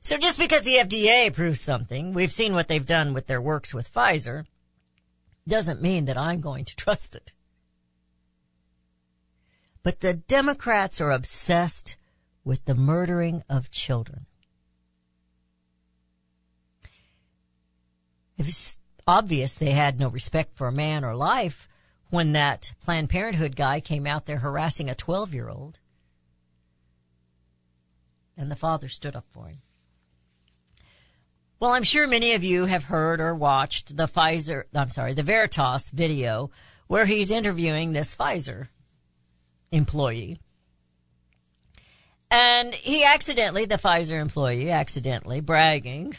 So 0.00 0.16
just 0.16 0.38
because 0.38 0.62
the 0.62 0.76
FDA 0.76 1.28
approves 1.28 1.60
something, 1.60 2.12
we've 2.12 2.32
seen 2.32 2.54
what 2.54 2.66
they've 2.66 2.86
done 2.86 3.14
with 3.14 3.26
their 3.26 3.40
works 3.40 3.74
with 3.74 3.92
Pfizer, 3.92 4.46
doesn't 5.46 5.82
mean 5.82 6.06
that 6.06 6.18
I'm 6.18 6.40
going 6.40 6.64
to 6.64 6.76
trust 6.84 7.14
it. 7.14 7.32
But 9.82 10.00
the 10.00 10.14
Democrats 10.14 11.00
are 11.00 11.10
obsessed 11.10 11.96
with 12.48 12.64
the 12.64 12.74
murdering 12.74 13.44
of 13.50 13.70
children. 13.70 14.24
It 18.38 18.46
was 18.46 18.78
obvious 19.06 19.54
they 19.54 19.72
had 19.72 20.00
no 20.00 20.08
respect 20.08 20.54
for 20.54 20.66
a 20.66 20.72
man 20.72 21.04
or 21.04 21.14
life 21.14 21.68
when 22.08 22.32
that 22.32 22.72
Planned 22.80 23.10
Parenthood 23.10 23.54
guy 23.54 23.80
came 23.80 24.06
out 24.06 24.24
there 24.24 24.38
harassing 24.38 24.88
a 24.88 24.94
12 24.94 25.34
year 25.34 25.50
old. 25.50 25.78
And 28.34 28.50
the 28.50 28.56
father 28.56 28.88
stood 28.88 29.14
up 29.14 29.26
for 29.30 29.48
him. 29.48 29.58
Well, 31.60 31.72
I'm 31.72 31.82
sure 31.82 32.06
many 32.06 32.32
of 32.32 32.42
you 32.42 32.64
have 32.64 32.84
heard 32.84 33.20
or 33.20 33.34
watched 33.34 33.94
the 33.94 34.06
Pfizer, 34.06 34.62
I'm 34.74 34.88
sorry, 34.88 35.12
the 35.12 35.22
Veritas 35.22 35.90
video 35.90 36.50
where 36.86 37.04
he's 37.04 37.30
interviewing 37.30 37.92
this 37.92 38.16
Pfizer 38.16 38.68
employee. 39.70 40.38
And 42.30 42.74
he 42.74 43.04
accidentally, 43.04 43.64
the 43.64 43.76
Pfizer 43.76 44.20
employee 44.20 44.70
accidentally 44.70 45.40
bragging, 45.40 46.16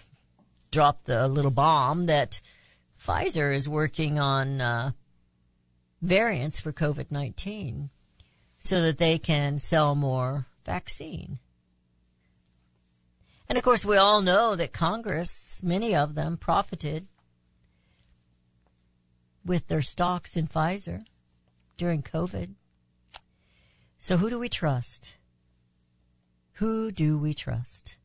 dropped 0.71 1.05
the 1.05 1.27
little 1.27 1.51
bomb 1.51 2.07
that 2.07 2.41
Pfizer 2.99 3.53
is 3.53 3.69
working 3.69 4.19
on 4.19 4.59
uh, 4.59 4.91
variants 6.01 6.59
for 6.59 6.73
COVID-19 6.73 7.89
so 8.57 8.81
that 8.81 8.97
they 8.97 9.17
can 9.17 9.59
sell 9.59 9.95
more 9.95 10.47
vaccine. 10.65 11.39
And 13.47 13.57
of 13.57 13.63
course, 13.63 13.85
we 13.85 13.97
all 13.97 14.21
know 14.21 14.55
that 14.55 14.73
Congress, 14.73 15.61
many 15.63 15.95
of 15.95 16.15
them 16.15 16.37
profited 16.37 17.07
with 19.45 19.67
their 19.67 19.81
stocks 19.81 20.35
in 20.35 20.47
Pfizer 20.47 21.05
during 21.77 22.03
COVID. 22.03 22.53
So 23.97 24.17
who 24.17 24.29
do 24.29 24.37
we 24.37 24.49
trust? 24.49 25.15
Who 26.59 26.91
do 26.91 27.17
we 27.17 27.33
trust? 27.33 27.95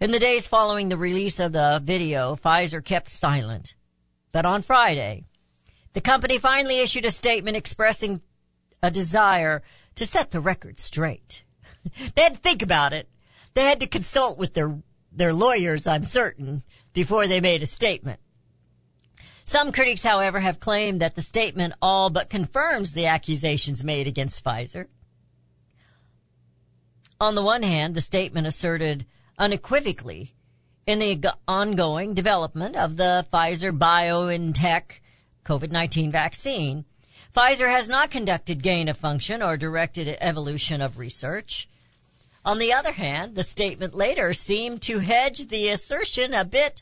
In 0.00 0.10
the 0.10 0.18
days 0.18 0.48
following 0.48 0.88
the 0.88 0.96
release 0.96 1.38
of 1.38 1.52
the 1.52 1.80
video, 1.80 2.34
Pfizer 2.34 2.84
kept 2.84 3.08
silent. 3.08 3.76
But 4.32 4.46
on 4.46 4.62
Friday, 4.62 5.26
the 5.92 6.00
company 6.00 6.38
finally 6.38 6.80
issued 6.80 7.04
a 7.04 7.12
statement 7.12 7.56
expressing 7.56 8.20
a 8.82 8.90
desire 8.90 9.62
to 9.94 10.04
set 10.04 10.32
the 10.32 10.40
record 10.40 10.76
straight. 10.76 11.44
they 12.16 12.22
had 12.22 12.34
to 12.34 12.40
think 12.40 12.62
about 12.62 12.92
it. 12.94 13.08
They 13.54 13.62
had 13.62 13.78
to 13.78 13.86
consult 13.86 14.36
with 14.36 14.54
their, 14.54 14.76
their 15.12 15.32
lawyers, 15.32 15.86
I'm 15.86 16.02
certain, 16.02 16.64
before 16.92 17.28
they 17.28 17.40
made 17.40 17.62
a 17.62 17.66
statement. 17.66 18.18
Some 19.44 19.70
critics, 19.70 20.02
however, 20.02 20.40
have 20.40 20.58
claimed 20.58 21.00
that 21.00 21.14
the 21.14 21.22
statement 21.22 21.74
all 21.80 22.10
but 22.10 22.28
confirms 22.28 22.90
the 22.90 23.06
accusations 23.06 23.84
made 23.84 24.08
against 24.08 24.44
Pfizer. 24.44 24.88
On 27.20 27.34
the 27.34 27.42
one 27.42 27.62
hand, 27.62 27.94
the 27.94 28.00
statement 28.00 28.46
asserted 28.46 29.04
unequivocally 29.38 30.32
in 30.86 30.98
the 30.98 31.34
ongoing 31.46 32.14
development 32.14 32.76
of 32.76 32.96
the 32.96 33.26
Pfizer 33.30 33.76
BioNTech 33.76 35.00
COVID-19 35.44 36.10
vaccine, 36.12 36.86
Pfizer 37.36 37.68
has 37.68 37.90
not 37.90 38.10
conducted 38.10 38.62
gain 38.62 38.88
of 38.88 38.96
function 38.96 39.42
or 39.42 39.58
directed 39.58 40.16
evolution 40.18 40.80
of 40.80 40.96
research. 40.96 41.68
On 42.42 42.56
the 42.56 42.72
other 42.72 42.92
hand, 42.92 43.34
the 43.34 43.44
statement 43.44 43.94
later 43.94 44.32
seemed 44.32 44.80
to 44.82 45.00
hedge 45.00 45.48
the 45.48 45.68
assertion 45.68 46.32
a 46.32 46.46
bit, 46.46 46.80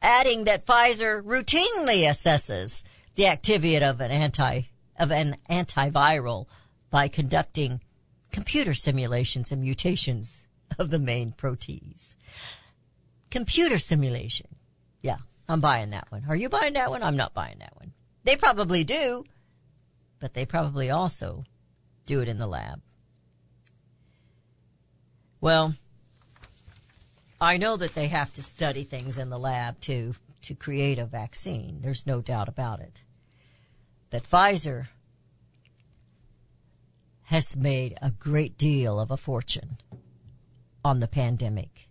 adding 0.00 0.44
that 0.44 0.64
Pfizer 0.64 1.20
routinely 1.20 2.08
assesses 2.08 2.84
the 3.16 3.26
activity 3.26 3.74
of 3.74 4.00
an 4.00 4.12
anti 4.12 4.62
of 4.96 5.10
an 5.10 5.36
antiviral 5.50 6.46
by 6.90 7.08
conducting 7.08 7.80
computer 8.30 8.74
simulations 8.74 9.52
and 9.52 9.60
mutations 9.60 10.46
of 10.78 10.90
the 10.90 10.98
main 10.98 11.32
protease. 11.32 12.14
Computer 13.30 13.78
simulation. 13.78 14.48
Yeah, 15.02 15.18
I'm 15.48 15.60
buying 15.60 15.90
that 15.90 16.10
one. 16.10 16.24
Are 16.28 16.36
you 16.36 16.48
buying 16.48 16.74
that 16.74 16.90
one? 16.90 17.02
I'm 17.02 17.16
not 17.16 17.34
buying 17.34 17.58
that 17.60 17.76
one. 17.76 17.92
They 18.24 18.36
probably 18.36 18.84
do, 18.84 19.24
but 20.18 20.34
they 20.34 20.44
probably 20.44 20.90
also 20.90 21.44
do 22.06 22.20
it 22.20 22.28
in 22.28 22.38
the 22.38 22.46
lab. 22.46 22.80
Well, 25.40 25.74
I 27.40 27.56
know 27.56 27.76
that 27.76 27.94
they 27.94 28.08
have 28.08 28.34
to 28.34 28.42
study 28.42 28.84
things 28.84 29.16
in 29.16 29.30
the 29.30 29.38
lab 29.38 29.80
to 29.82 30.14
to 30.42 30.54
create 30.54 30.98
a 30.98 31.04
vaccine. 31.04 31.80
There's 31.80 32.06
no 32.06 32.20
doubt 32.20 32.48
about 32.48 32.80
it. 32.80 33.02
But 34.10 34.22
Pfizer 34.22 34.88
has 37.30 37.56
made 37.56 37.94
a 38.02 38.10
great 38.10 38.58
deal 38.58 38.98
of 38.98 39.12
a 39.12 39.16
fortune 39.16 39.78
on 40.84 40.98
the 40.98 41.06
pandemic. 41.06 41.88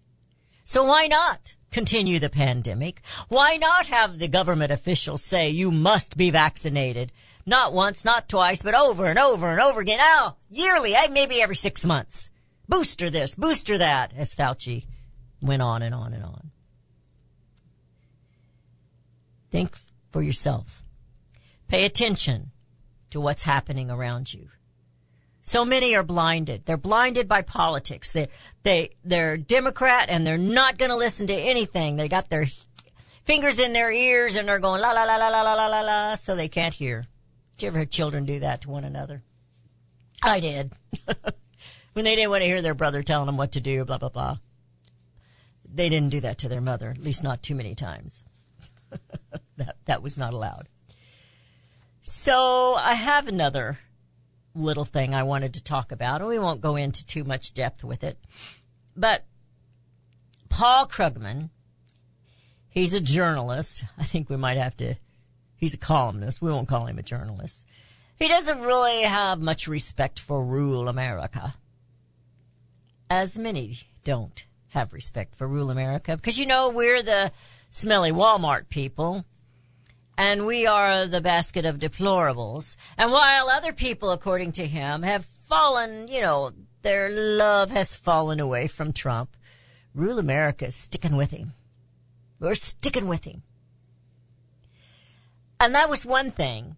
So 0.65 0.83
why 0.83 1.07
not 1.07 1.55
continue 1.71 2.19
the 2.19 2.29
pandemic? 2.29 3.01
Why 3.29 3.55
not 3.55 3.85
have 3.85 4.19
the 4.19 4.27
government 4.27 4.73
officials 4.73 5.23
say 5.23 5.49
you 5.49 5.71
must 5.71 6.17
be 6.17 6.29
vaccinated? 6.29 7.13
Not 7.45 7.71
once, 7.71 8.03
not 8.03 8.27
twice, 8.27 8.61
but 8.61 8.75
over 8.75 9.05
and 9.05 9.17
over 9.17 9.49
and 9.49 9.61
over 9.61 9.79
again. 9.79 9.99
Now, 9.99 10.35
yearly, 10.49 10.93
eh, 10.93 11.07
maybe 11.09 11.41
every 11.41 11.55
six 11.55 11.85
months. 11.85 12.29
Booster 12.67 13.09
this, 13.09 13.33
booster 13.33 13.77
that, 13.77 14.11
as 14.17 14.35
Fauci 14.35 14.87
went 15.41 15.61
on 15.61 15.81
and 15.81 15.95
on 15.95 16.11
and 16.11 16.25
on. 16.25 16.51
Think 19.51 19.77
for 20.11 20.21
yourself. 20.21 20.83
Pay 21.69 21.85
attention 21.85 22.51
to 23.11 23.21
what's 23.21 23.43
happening 23.43 23.89
around 23.89 24.33
you. 24.33 24.49
So 25.49 25.65
many 25.65 25.95
are 25.95 26.03
blinded. 26.03 26.67
They're 26.67 26.77
blinded 26.77 27.27
by 27.27 27.41
politics. 27.41 28.11
They, 28.11 28.27
they, 28.61 28.91
they're 29.03 29.35
Democrat 29.35 30.05
and 30.07 30.25
they're 30.25 30.37
not 30.37 30.77
going 30.77 30.91
to 30.91 30.95
listen 30.95 31.25
to 31.25 31.33
anything. 31.33 31.95
They 31.95 32.07
got 32.07 32.29
their 32.29 32.45
fingers 33.25 33.57
in 33.57 33.73
their 33.73 33.91
ears 33.91 34.35
and 34.35 34.47
they're 34.47 34.59
going 34.59 34.79
la 34.79 34.91
la 34.91 35.05
la 35.05 35.15
la 35.15 35.41
la 35.41 35.53
la 35.53 35.65
la 35.65 35.81
la 35.81 36.15
so 36.17 36.35
they 36.35 36.49
can't 36.49 36.75
hear. 36.75 37.07
Did 37.57 37.63
you 37.63 37.67
ever 37.69 37.79
have 37.79 37.89
children 37.89 38.25
do 38.25 38.41
that 38.41 38.61
to 38.61 38.69
one 38.69 38.83
another? 38.83 39.23
I 40.21 40.39
did. 40.39 40.71
when 41.93 42.05
they 42.05 42.15
didn't 42.15 42.29
want 42.29 42.43
to 42.43 42.47
hear 42.47 42.61
their 42.61 42.75
brother 42.75 43.01
telling 43.01 43.25
them 43.25 43.37
what 43.37 43.53
to 43.53 43.59
do, 43.59 43.83
blah, 43.85 43.97
blah, 43.97 44.09
blah. 44.09 44.37
They 45.65 45.89
didn't 45.89 46.09
do 46.09 46.19
that 46.19 46.37
to 46.37 46.47
their 46.47 46.61
mother, 46.61 46.91
at 46.91 46.99
least 46.99 47.23
not 47.23 47.41
too 47.41 47.55
many 47.55 47.73
times. 47.73 48.23
that, 49.57 49.77
that 49.85 50.03
was 50.03 50.15
not 50.15 50.33
allowed. 50.33 50.69
So 52.03 52.75
I 52.75 52.93
have 52.93 53.27
another 53.27 53.79
little 54.59 54.85
thing 54.85 55.13
I 55.13 55.23
wanted 55.23 55.53
to 55.55 55.63
talk 55.63 55.91
about, 55.91 56.21
and 56.21 56.29
we 56.29 56.39
won't 56.39 56.61
go 56.61 56.75
into 56.75 57.05
too 57.05 57.23
much 57.23 57.53
depth 57.53 57.83
with 57.83 58.03
it. 58.03 58.17
But 58.95 59.25
Paul 60.49 60.87
Krugman, 60.87 61.49
he's 62.69 62.93
a 62.93 63.01
journalist. 63.01 63.83
I 63.97 64.03
think 64.03 64.29
we 64.29 64.37
might 64.37 64.57
have 64.57 64.75
to, 64.77 64.95
he's 65.55 65.73
a 65.73 65.77
columnist. 65.77 66.41
We 66.41 66.51
won't 66.51 66.67
call 66.67 66.85
him 66.85 66.99
a 66.99 67.03
journalist. 67.03 67.65
He 68.17 68.27
doesn't 68.27 68.61
really 68.61 69.03
have 69.03 69.39
much 69.39 69.67
respect 69.67 70.19
for 70.19 70.43
rural 70.43 70.89
America. 70.89 71.55
As 73.09 73.37
many 73.37 73.77
don't 74.03 74.45
have 74.69 74.93
respect 74.93 75.35
for 75.35 75.47
rural 75.47 75.71
America 75.71 76.15
because 76.15 76.37
you 76.37 76.45
know 76.45 76.69
we're 76.69 77.01
the 77.01 77.31
smelly 77.69 78.11
Walmart 78.11 78.69
people 78.69 79.25
and 80.19 80.45
we 80.45 80.67
are 80.67 81.07
the 81.07 81.21
basket 81.21 81.65
of 81.65 81.79
deplorables. 81.79 82.75
And 82.97 83.09
while 83.09 83.47
other 83.47 83.71
people, 83.71 84.11
according 84.11 84.51
to 84.53 84.67
him, 84.67 85.01
have 85.03 85.23
fallen, 85.23 86.09
you 86.09 86.19
know, 86.19 86.51
their 86.81 87.09
love 87.09 87.71
has 87.71 87.95
fallen 87.95 88.41
away 88.41 88.67
from 88.67 88.91
Trump, 88.91 89.37
rural 89.95 90.19
America 90.19 90.65
is 90.67 90.75
sticking 90.75 91.15
with 91.15 91.31
him. 91.31 91.53
We're 92.37 92.55
sticking 92.55 93.07
with 93.07 93.23
him. 93.23 93.43
And 95.57 95.73
that 95.73 95.89
was 95.89 96.05
one 96.05 96.31
thing 96.31 96.75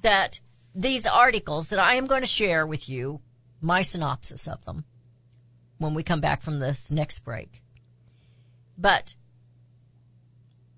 that 0.00 0.40
these 0.74 1.06
articles 1.06 1.68
that 1.68 1.78
I 1.78 1.96
am 1.96 2.06
going 2.06 2.22
to 2.22 2.26
share 2.26 2.66
with 2.66 2.88
you, 2.88 3.20
my 3.60 3.82
synopsis 3.82 4.48
of 4.48 4.64
them, 4.64 4.84
when 5.76 5.92
we 5.92 6.02
come 6.02 6.22
back 6.22 6.40
from 6.40 6.60
this 6.60 6.90
next 6.90 7.18
break. 7.18 7.62
But 8.78 9.16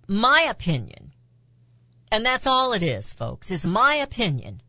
my 0.09 0.48
opinion, 0.50 1.09
and 2.10 2.24
that's 2.24 2.46
all 2.46 2.72
it 2.72 2.82
is, 2.82 3.12
folks, 3.12 3.50
is 3.50 3.66
my 3.66 3.94
opinion, 3.94 4.62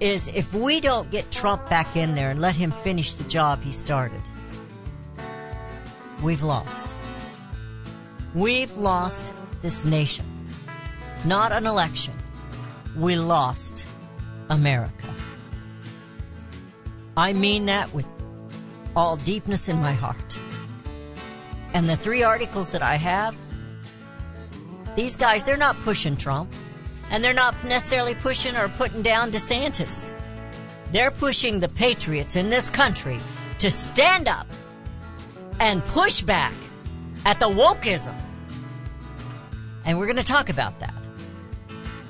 is 0.00 0.28
if 0.28 0.54
we 0.54 0.80
don't 0.80 1.10
get 1.10 1.30
Trump 1.30 1.68
back 1.68 1.96
in 1.96 2.14
there 2.14 2.30
and 2.30 2.40
let 2.40 2.54
him 2.54 2.72
finish 2.72 3.14
the 3.14 3.24
job 3.24 3.62
he 3.62 3.70
started, 3.70 4.22
we've 6.22 6.42
lost. 6.42 6.94
We've 8.34 8.74
lost 8.76 9.32
this 9.60 9.84
nation. 9.84 10.26
Not 11.24 11.52
an 11.52 11.66
election. 11.66 12.14
We 12.96 13.16
lost 13.16 13.86
America. 14.48 15.14
I 17.16 17.32
mean 17.32 17.66
that 17.66 17.92
with 17.92 18.06
all 18.96 19.16
deepness 19.16 19.68
in 19.68 19.76
my 19.76 19.92
heart. 19.92 20.38
And 21.74 21.88
the 21.88 21.96
three 21.96 22.22
articles 22.22 22.72
that 22.72 22.82
I 22.82 22.96
have, 22.96 23.36
these 24.96 25.16
guys, 25.16 25.44
they're 25.44 25.56
not 25.56 25.80
pushing 25.80 26.16
Trump. 26.16 26.52
And 27.10 27.24
they're 27.24 27.34
not 27.34 27.64
necessarily 27.64 28.14
pushing 28.14 28.56
or 28.56 28.68
putting 28.68 29.02
down 29.02 29.32
DeSantis. 29.32 30.12
They're 30.92 31.10
pushing 31.10 31.58
the 31.58 31.68
patriots 31.68 32.36
in 32.36 32.50
this 32.50 32.70
country 32.70 33.18
to 33.58 33.70
stand 33.70 34.28
up 34.28 34.46
and 35.58 35.84
push 35.86 36.22
back 36.22 36.54
at 37.24 37.40
the 37.40 37.46
wokeism. 37.46 38.14
And 39.84 39.98
we're 39.98 40.06
going 40.06 40.16
to 40.18 40.24
talk 40.24 40.50
about 40.50 40.78
that 40.80 40.94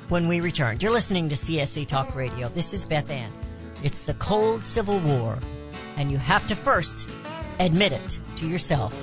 when 0.09 0.29
we 0.29 0.41
return. 0.41 0.79
You're 0.81 0.93
listening 0.93 1.31
to 1.31 1.35
CSC 1.35 1.87
Talk 1.87 2.15
Radio. 2.15 2.49
This 2.51 2.75
is 2.75 2.85
Beth 2.85 3.11
Ann. 3.11 3.33
It's 3.83 4.03
the 4.03 4.15
cold 4.15 4.65
civil 4.65 4.99
war, 4.99 5.39
and 5.97 6.11
you 6.11 6.19
have 6.19 6.47
to 6.49 6.55
first 6.55 7.09
admit 7.59 7.93
it 7.93 8.19
to 8.37 8.47
yourself 8.47 8.95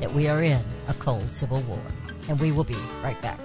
that 0.00 0.12
we 0.12 0.28
are 0.28 0.42
in 0.42 0.62
a 0.88 0.94
cold 0.94 1.30
civil 1.30 1.60
war. 1.62 1.82
And 2.28 2.38
we 2.38 2.52
will 2.52 2.64
be 2.64 2.76
right 3.02 3.20
back. 3.22 3.38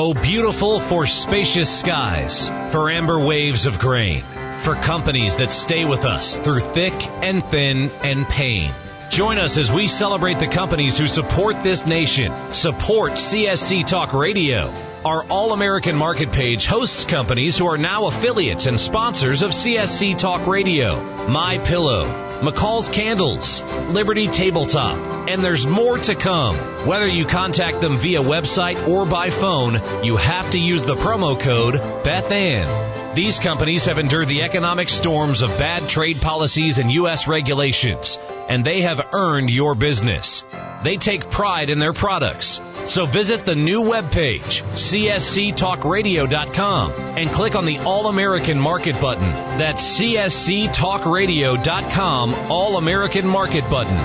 Oh, 0.00 0.14
beautiful 0.14 0.78
for 0.78 1.06
spacious 1.06 1.68
skies, 1.68 2.48
for 2.70 2.88
amber 2.88 3.18
waves 3.18 3.66
of 3.66 3.80
grain, 3.80 4.22
for 4.60 4.76
companies 4.76 5.34
that 5.36 5.50
stay 5.50 5.84
with 5.84 6.04
us 6.04 6.36
through 6.36 6.60
thick 6.60 6.94
and 7.20 7.44
thin 7.44 7.90
and 8.04 8.24
pain. 8.28 8.70
Join 9.10 9.38
us 9.38 9.56
as 9.56 9.72
we 9.72 9.86
celebrate 9.86 10.38
the 10.38 10.46
companies 10.46 10.98
who 10.98 11.06
support 11.06 11.62
this 11.62 11.86
nation, 11.86 12.30
support 12.52 13.12
CSC 13.12 13.86
Talk 13.86 14.12
Radio. 14.12 14.72
Our 15.04 15.24
All 15.30 15.54
American 15.54 15.96
Market 15.96 16.30
page 16.30 16.66
hosts 16.66 17.06
companies 17.06 17.56
who 17.56 17.66
are 17.66 17.78
now 17.78 18.06
affiliates 18.06 18.66
and 18.66 18.78
sponsors 18.78 19.40
of 19.40 19.52
CSC 19.52 20.16
Talk 20.18 20.46
Radio. 20.46 21.02
My 21.26 21.56
Pillow, 21.58 22.04
McCall's 22.40 22.90
Candles, 22.90 23.62
Liberty 23.92 24.28
Tabletop, 24.28 24.98
and 25.26 25.42
there's 25.42 25.66
more 25.66 25.96
to 25.98 26.14
come. 26.14 26.56
Whether 26.86 27.08
you 27.08 27.24
contact 27.24 27.80
them 27.80 27.96
via 27.96 28.20
website 28.20 28.86
or 28.86 29.06
by 29.06 29.30
phone, 29.30 29.80
you 30.04 30.16
have 30.16 30.50
to 30.50 30.58
use 30.58 30.84
the 30.84 30.96
promo 30.96 31.40
code 31.40 31.74
BethAnn. 32.04 33.14
These 33.14 33.38
companies 33.38 33.86
have 33.86 33.98
endured 33.98 34.28
the 34.28 34.42
economic 34.42 34.88
storms 34.88 35.42
of 35.42 35.48
bad 35.58 35.88
trade 35.88 36.20
policies 36.20 36.78
and 36.78 36.92
U.S. 36.92 37.26
regulations, 37.26 38.18
and 38.48 38.64
they 38.64 38.80
have 38.80 39.08
earned 39.12 39.50
your 39.50 39.74
business. 39.74 40.46
They 40.82 40.96
take 40.96 41.30
pride 41.30 41.68
in 41.70 41.78
their 41.78 41.92
products. 41.92 42.60
So 42.86 43.06
visit 43.06 43.44
the 43.44 43.54
new 43.54 43.82
webpage, 43.82 44.62
csctalkradio.com, 44.72 46.92
and 46.92 47.30
click 47.30 47.54
on 47.54 47.66
the 47.66 47.78
All 47.80 48.06
American 48.08 48.58
Market 48.58 48.98
button. 49.00 49.28
That's 49.58 50.00
csctalkradio.com, 50.00 52.34
All 52.50 52.78
American 52.78 53.28
Market 53.28 53.68
button. 53.68 53.98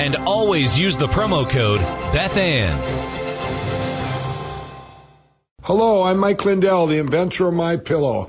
And 0.00 0.16
always 0.16 0.78
use 0.78 0.96
the 0.96 1.08
promo 1.08 1.46
code 1.48 1.80
BethAnn. 2.14 3.18
Hello, 5.62 6.02
I'm 6.02 6.16
Mike 6.16 6.46
Lindell, 6.46 6.86
the 6.86 6.96
inventor 6.98 7.48
of 7.48 7.54
My 7.54 7.76
Pillow. 7.76 8.28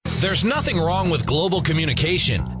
There's 0.21 0.43
nothing 0.43 0.77
wrong 0.77 1.09
with 1.09 1.25
global 1.25 1.63
communication. 1.63 2.60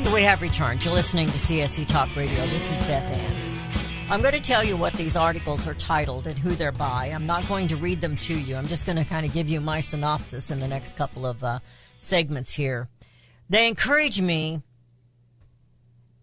And 0.00 0.14
we 0.14 0.22
have 0.22 0.40
returned. 0.40 0.82
You're 0.82 0.94
listening 0.94 1.26
to 1.26 1.34
CSC 1.34 1.86
Talk 1.86 2.16
Radio. 2.16 2.46
This 2.46 2.70
is 2.70 2.80
Beth 2.86 3.06
Ann. 3.06 4.08
I'm 4.10 4.22
going 4.22 4.32
to 4.32 4.40
tell 4.40 4.64
you 4.64 4.74
what 4.74 4.94
these 4.94 5.14
articles 5.14 5.68
are 5.68 5.74
titled 5.74 6.26
and 6.26 6.38
who 6.38 6.52
they're 6.52 6.72
by. 6.72 7.08
I'm 7.08 7.26
not 7.26 7.46
going 7.46 7.68
to 7.68 7.76
read 7.76 8.00
them 8.00 8.16
to 8.16 8.34
you. 8.34 8.56
I'm 8.56 8.66
just 8.66 8.86
going 8.86 8.96
to 8.96 9.04
kind 9.04 9.26
of 9.26 9.34
give 9.34 9.50
you 9.50 9.60
my 9.60 9.80
synopsis 9.80 10.50
in 10.50 10.58
the 10.58 10.66
next 10.66 10.96
couple 10.96 11.26
of 11.26 11.44
uh, 11.44 11.58
segments 11.98 12.50
here. 12.50 12.88
They 13.50 13.68
encourage 13.68 14.22
me 14.22 14.62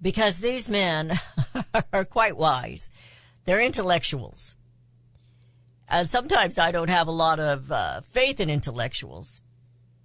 because 0.01 0.39
these 0.39 0.67
men 0.67 1.19
are 1.93 2.03
quite 2.03 2.35
wise. 2.35 2.89
They're 3.45 3.61
intellectuals. 3.61 4.55
And 5.87 6.09
sometimes 6.09 6.57
I 6.57 6.71
don't 6.71 6.89
have 6.89 7.07
a 7.07 7.11
lot 7.11 7.39
of 7.39 7.71
uh, 7.71 8.01
faith 8.01 8.39
in 8.39 8.49
intellectuals, 8.49 9.39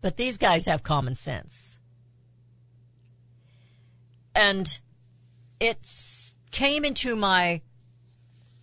but 0.02 0.18
these 0.18 0.36
guys 0.36 0.66
have 0.66 0.82
common 0.82 1.14
sense. 1.14 1.71
And 4.34 4.78
it 5.60 5.86
came 6.50 6.84
into 6.84 7.14
my 7.14 7.60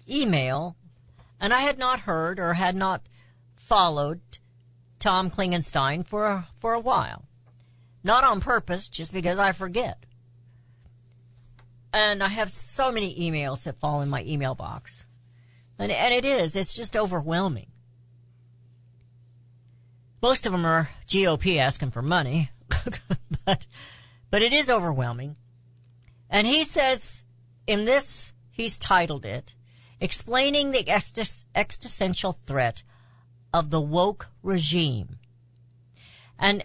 email, 0.09 0.75
and 1.39 1.53
I 1.53 1.59
had 1.59 1.77
not 1.77 2.01
heard 2.01 2.39
or 2.39 2.53
had 2.53 2.75
not 2.75 3.03
followed 3.55 4.21
Tom 4.99 5.29
Klingenstein 5.29 6.05
for 6.05 6.27
a, 6.27 6.47
for 6.59 6.73
a 6.73 6.79
while. 6.79 7.25
Not 8.03 8.23
on 8.23 8.39
purpose, 8.39 8.89
just 8.89 9.13
because 9.13 9.37
I 9.37 9.51
forget. 9.51 10.05
And 11.91 12.23
I 12.23 12.27
have 12.27 12.51
so 12.51 12.91
many 12.91 13.15
emails 13.19 13.63
that 13.63 13.77
fall 13.77 14.01
in 14.01 14.09
my 14.09 14.23
email 14.23 14.55
box. 14.55 15.05
And, 15.77 15.91
and 15.91 16.13
it 16.13 16.25
is, 16.25 16.55
it's 16.55 16.73
just 16.73 16.95
overwhelming. 16.95 17.67
Most 20.21 20.45
of 20.45 20.51
them 20.51 20.65
are 20.65 20.89
GOP 21.07 21.57
asking 21.57 21.91
for 21.91 22.01
money, 22.01 22.51
but, 23.45 23.65
but 24.29 24.41
it 24.41 24.51
is 24.51 24.69
overwhelming. 24.69 25.37
And 26.29 26.45
he 26.45 26.63
says 26.63 27.23
in 27.65 27.85
this, 27.85 28.33
he's 28.51 28.77
titled 28.77 29.25
it, 29.25 29.53
Explaining 29.99 30.71
the 30.71 30.87
Existential 30.89 32.33
Threat 32.45 32.83
of 33.53 33.69
the 33.69 33.81
Woke 33.81 34.29
Regime. 34.43 35.19
And 36.37 36.63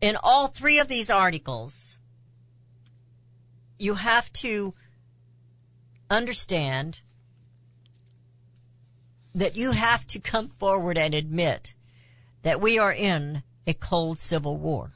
in 0.00 0.16
all 0.22 0.46
three 0.46 0.78
of 0.78 0.88
these 0.88 1.10
articles, 1.10 1.98
you 3.78 3.94
have 3.94 4.32
to 4.34 4.74
understand 6.10 7.02
that 9.34 9.56
you 9.56 9.72
have 9.72 10.06
to 10.06 10.18
come 10.18 10.48
forward 10.48 10.96
and 10.96 11.14
admit 11.14 11.74
that 12.42 12.60
we 12.60 12.78
are 12.78 12.92
in 12.92 13.42
a 13.66 13.74
cold 13.74 14.18
civil 14.18 14.56
war. 14.56 14.92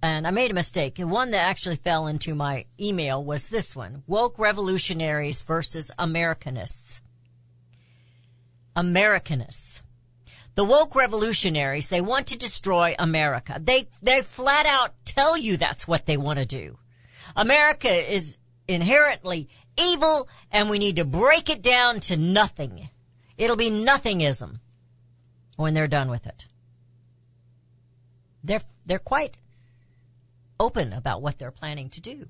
And 0.00 0.26
I 0.26 0.30
made 0.30 0.50
a 0.50 0.54
mistake. 0.54 0.98
One 0.98 1.32
that 1.32 1.48
actually 1.48 1.76
fell 1.76 2.06
into 2.06 2.34
my 2.34 2.66
email 2.80 3.22
was 3.22 3.48
this 3.48 3.74
one. 3.74 4.04
Woke 4.06 4.38
revolutionaries 4.38 5.40
versus 5.40 5.90
Americanists. 5.98 7.00
Americanists. 8.76 9.80
The 10.54 10.64
woke 10.64 10.94
revolutionaries, 10.94 11.88
they 11.88 12.00
want 12.00 12.28
to 12.28 12.38
destroy 12.38 12.94
America. 12.98 13.60
They, 13.62 13.88
they 14.02 14.22
flat 14.22 14.66
out 14.66 14.94
tell 15.04 15.36
you 15.36 15.56
that's 15.56 15.86
what 15.86 16.06
they 16.06 16.16
want 16.16 16.38
to 16.38 16.46
do. 16.46 16.78
America 17.36 17.90
is 17.90 18.38
inherently 18.66 19.48
evil 19.78 20.28
and 20.50 20.68
we 20.68 20.78
need 20.78 20.96
to 20.96 21.04
break 21.04 21.50
it 21.50 21.62
down 21.62 22.00
to 22.00 22.16
nothing. 22.16 22.88
It'll 23.36 23.56
be 23.56 23.70
nothingism 23.70 24.60
when 25.56 25.74
they're 25.74 25.88
done 25.88 26.10
with 26.10 26.26
it. 26.26 26.46
They're, 28.42 28.62
they're 28.86 28.98
quite 28.98 29.38
open 30.60 30.92
about 30.92 31.22
what 31.22 31.38
they're 31.38 31.50
planning 31.50 31.90
to 31.90 32.00
do. 32.00 32.28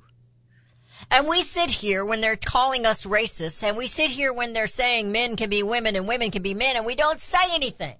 And 1.10 1.28
we 1.28 1.42
sit 1.42 1.70
here 1.70 2.04
when 2.04 2.20
they're 2.20 2.36
calling 2.36 2.84
us 2.84 3.06
racists 3.06 3.62
and 3.62 3.76
we 3.76 3.86
sit 3.86 4.10
here 4.10 4.32
when 4.32 4.52
they're 4.52 4.66
saying 4.66 5.12
men 5.12 5.36
can 5.36 5.48
be 5.48 5.62
women 5.62 5.96
and 5.96 6.08
women 6.08 6.30
can 6.30 6.42
be 6.42 6.54
men 6.54 6.76
and 6.76 6.84
we 6.84 6.96
don't 6.96 7.20
say 7.20 7.54
anything. 7.54 7.96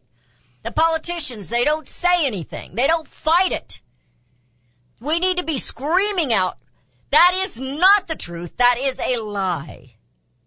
The 0.64 0.72
politicians, 0.72 1.48
they 1.48 1.64
don't 1.64 1.88
say 1.88 2.26
anything. 2.26 2.74
They 2.74 2.86
don't 2.86 3.06
fight 3.06 3.52
it. 3.52 3.80
We 5.00 5.20
need 5.20 5.36
to 5.36 5.44
be 5.44 5.58
screaming 5.58 6.32
out, 6.32 6.58
that 7.10 7.32
is 7.36 7.60
not 7.60 8.08
the 8.08 8.16
truth. 8.16 8.56
That 8.56 8.76
is 8.78 8.98
a 9.00 9.18
lie. 9.18 9.94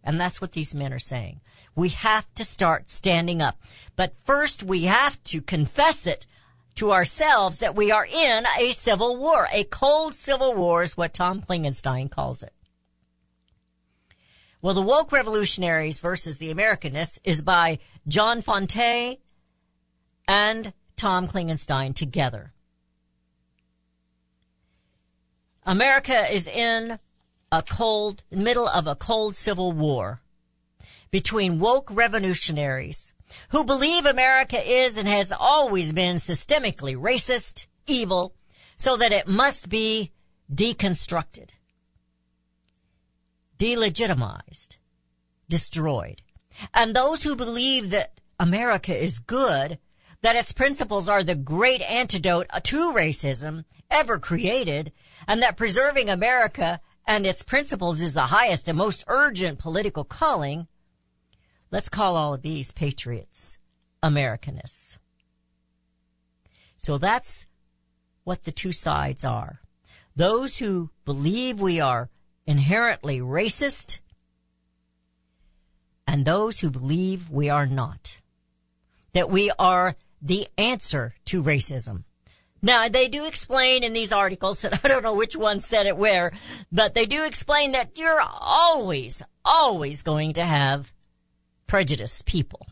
And 0.04 0.20
that's 0.20 0.42
what 0.42 0.52
these 0.52 0.76
men 0.76 0.94
are 0.94 1.00
saying. 1.00 1.42
We 1.76 1.90
have 1.90 2.32
to 2.36 2.44
start 2.44 2.90
standing 2.90 3.42
up. 3.42 3.62
But 3.96 4.20
first 4.20 4.62
we 4.62 4.84
have 4.84 5.24
to 5.26 5.42
confess 5.42 6.06
it 6.06 6.26
to 6.76 6.92
ourselves 6.92 7.60
that 7.60 7.76
we 7.76 7.92
are 7.92 8.06
in 8.06 8.46
a 8.60 8.72
civil 8.72 9.18
war. 9.18 9.48
A 9.52 9.64
cold 9.66 10.16
civil 10.16 10.54
war 10.54 10.84
is 10.84 10.98
what 10.98 11.14
Tom 11.14 11.42
Klingenstein 11.42 12.10
calls 12.10 12.44
it. 12.44 12.54
Well, 14.62 14.76
the 14.76 14.82
woke 14.82 15.12
revolutionaries 15.12 16.00
versus 16.00 16.38
the 16.38 16.54
Americanists 16.54 17.20
is 17.24 17.42
by 17.42 17.80
John 18.08 18.42
Fonte 18.42 19.18
and 20.28 20.74
Tom 20.96 21.28
Klingenstein 21.28 21.96
together. 21.96 22.54
America 25.66 26.32
is 26.32 26.48
in 26.48 27.00
a 27.52 27.64
cold, 27.64 28.24
middle 28.32 28.68
of 28.68 28.88
a 28.88 28.96
cold 28.96 29.36
civil 29.36 29.72
war 29.72 30.22
between 31.10 31.60
woke 31.60 31.90
revolutionaries 31.92 33.14
who 33.50 33.64
believe 33.64 34.06
America 34.06 34.60
is 34.62 34.98
and 34.98 35.08
has 35.08 35.32
always 35.32 35.92
been 35.92 36.18
systemically 36.18 36.96
racist, 36.96 37.66
evil, 37.88 38.34
so 38.78 38.98
that 38.98 39.12
it 39.12 39.28
must 39.28 39.70
be 39.70 40.12
deconstructed, 40.54 41.50
delegitimized, 43.58 44.78
destroyed. 45.50 46.22
And 46.74 46.96
those 46.96 47.24
who 47.24 47.36
believe 47.36 47.92
that 47.92 48.20
America 48.40 48.96
is 48.96 49.20
good, 49.20 49.80
that 50.22 50.36
its 50.36 50.52
principles 50.52 51.08
are 51.08 51.24
the 51.24 51.36
great 51.36 51.82
antidote 51.90 52.48
to 52.64 52.94
racism 52.94 53.66
ever 53.90 54.20
created, 54.20 54.92
and 55.28 55.42
that 55.42 55.58
preserving 55.58 56.10
America 56.10 56.80
and 57.08 57.26
its 57.26 57.44
principles 57.44 58.02
is 58.02 58.14
the 58.14 58.22
highest 58.22 58.68
and 58.68 58.78
most 58.78 59.04
urgent 59.08 59.60
political 59.60 60.04
calling, 60.04 60.68
let's 61.72 61.90
call 61.90 62.16
all 62.16 62.34
of 62.34 62.42
these 62.42 62.72
patriots 62.72 63.58
Americanists. 64.04 64.98
So 66.78 66.98
that's 66.98 67.46
what 68.24 68.44
the 68.44 68.52
two 68.52 68.72
sides 68.72 69.24
are. 69.24 69.62
Those 70.16 70.58
who 70.58 70.90
believe 71.06 71.62
we 71.62 71.80
are 71.80 72.10
inherently 72.46 73.20
racist 73.20 74.00
and 76.08 76.26
those 76.26 76.60
who 76.60 76.70
believe 76.70 77.30
we 77.30 77.50
are 77.50 77.66
not. 77.66 78.20
That 79.14 79.30
we 79.30 79.52
are 79.58 79.96
the 80.22 80.48
answer 80.58 81.16
to 81.26 81.44
racism. 81.44 82.04
Now, 82.62 82.88
they 82.90 83.08
do 83.08 83.26
explain 83.26 83.84
in 83.84 83.94
these 83.94 84.12
articles, 84.12 84.64
and 84.64 84.80
I 84.84 84.88
don't 84.88 85.04
know 85.04 85.16
which 85.16 85.36
one 85.36 85.60
said 85.60 85.86
it 85.86 85.98
where, 85.98 86.32
but 86.72 86.94
they 86.94 87.06
do 87.06 87.26
explain 87.26 87.72
that 87.72 87.98
you're 87.98 88.22
always, 88.22 89.24
always 89.44 90.04
going 90.04 90.34
to 90.34 90.46
have 90.46 90.94
prejudiced 91.72 92.26
people. 92.26 92.68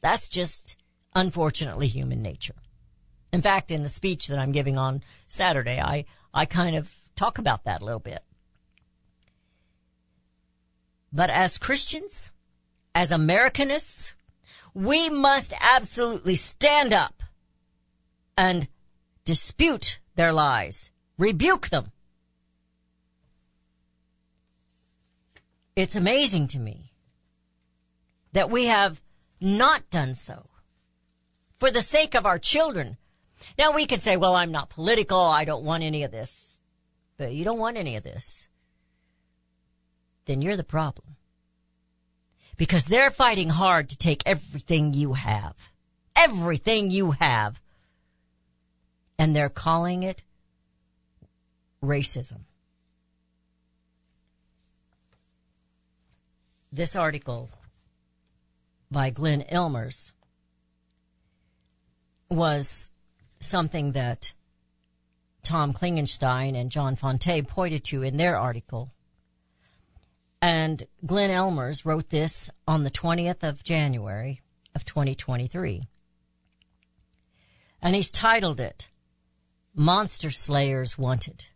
That's 0.00 0.28
just, 0.28 0.76
unfortunately, 1.16 1.88
human 1.88 2.22
nature. 2.22 2.54
In 3.32 3.40
fact, 3.40 3.72
in 3.72 3.82
the 3.82 3.88
speech 3.88 4.28
that 4.28 4.38
I'm 4.38 4.52
giving 4.52 4.78
on 4.78 5.02
Saturday, 5.26 5.80
I, 5.80 6.04
I 6.32 6.46
kind 6.46 6.76
of 6.76 6.94
talk 7.16 7.38
about 7.38 7.64
that 7.64 7.82
a 7.82 7.84
little 7.84 7.98
bit. 7.98 8.22
But 11.12 11.28
as 11.28 11.58
Christians, 11.58 12.30
as 12.94 13.10
Americanists, 13.10 14.12
we 14.74 15.10
must 15.10 15.52
absolutely 15.60 16.36
stand 16.36 16.94
up 16.94 17.24
and 18.38 18.68
dispute 19.24 19.98
their 20.14 20.32
lies, 20.32 20.92
rebuke 21.18 21.70
them. 21.70 21.90
It's 25.74 25.96
amazing 25.96 26.46
to 26.46 26.60
me 26.60 26.89
that 28.32 28.50
we 28.50 28.66
have 28.66 29.02
not 29.40 29.88
done 29.90 30.14
so 30.14 30.48
for 31.58 31.70
the 31.70 31.82
sake 31.82 32.14
of 32.14 32.26
our 32.26 32.38
children. 32.38 32.96
Now 33.58 33.72
we 33.72 33.86
could 33.86 34.00
say, 34.00 34.16
well, 34.16 34.34
I'm 34.34 34.52
not 34.52 34.70
political. 34.70 35.20
I 35.20 35.44
don't 35.44 35.64
want 35.64 35.82
any 35.82 36.02
of 36.02 36.10
this. 36.10 36.60
But 37.16 37.34
you 37.34 37.44
don't 37.44 37.58
want 37.58 37.76
any 37.76 37.96
of 37.96 38.02
this. 38.02 38.48
Then 40.24 40.42
you're 40.42 40.56
the 40.56 40.64
problem. 40.64 41.16
Because 42.56 42.84
they're 42.84 43.10
fighting 43.10 43.48
hard 43.48 43.88
to 43.90 43.96
take 43.96 44.22
everything 44.26 44.94
you 44.94 45.14
have. 45.14 45.72
Everything 46.16 46.90
you 46.90 47.12
have. 47.12 47.60
And 49.18 49.34
they're 49.34 49.48
calling 49.48 50.02
it 50.02 50.22
racism. 51.82 52.40
This 56.72 56.94
article 56.94 57.50
by 58.90 59.10
Glenn 59.10 59.42
Ellmers 59.50 60.12
was 62.28 62.90
something 63.40 63.92
that 63.92 64.32
Tom 65.42 65.72
Klingenstein 65.72 66.54
and 66.56 66.70
John 66.70 66.96
Fonte 66.96 67.46
pointed 67.46 67.84
to 67.84 68.02
in 68.02 68.16
their 68.16 68.36
article. 68.36 68.90
And 70.42 70.84
Glenn 71.04 71.30
Ellmers 71.30 71.84
wrote 71.84 72.10
this 72.10 72.50
on 72.66 72.84
the 72.84 72.90
20th 72.90 73.42
of 73.42 73.64
January 73.64 74.40
of 74.74 74.84
2023. 74.84 75.82
And 77.82 77.94
he's 77.94 78.10
titled 78.10 78.60
it, 78.60 78.88
Monster 79.74 80.30
Slayers 80.30 80.98
Wanted. 80.98 81.46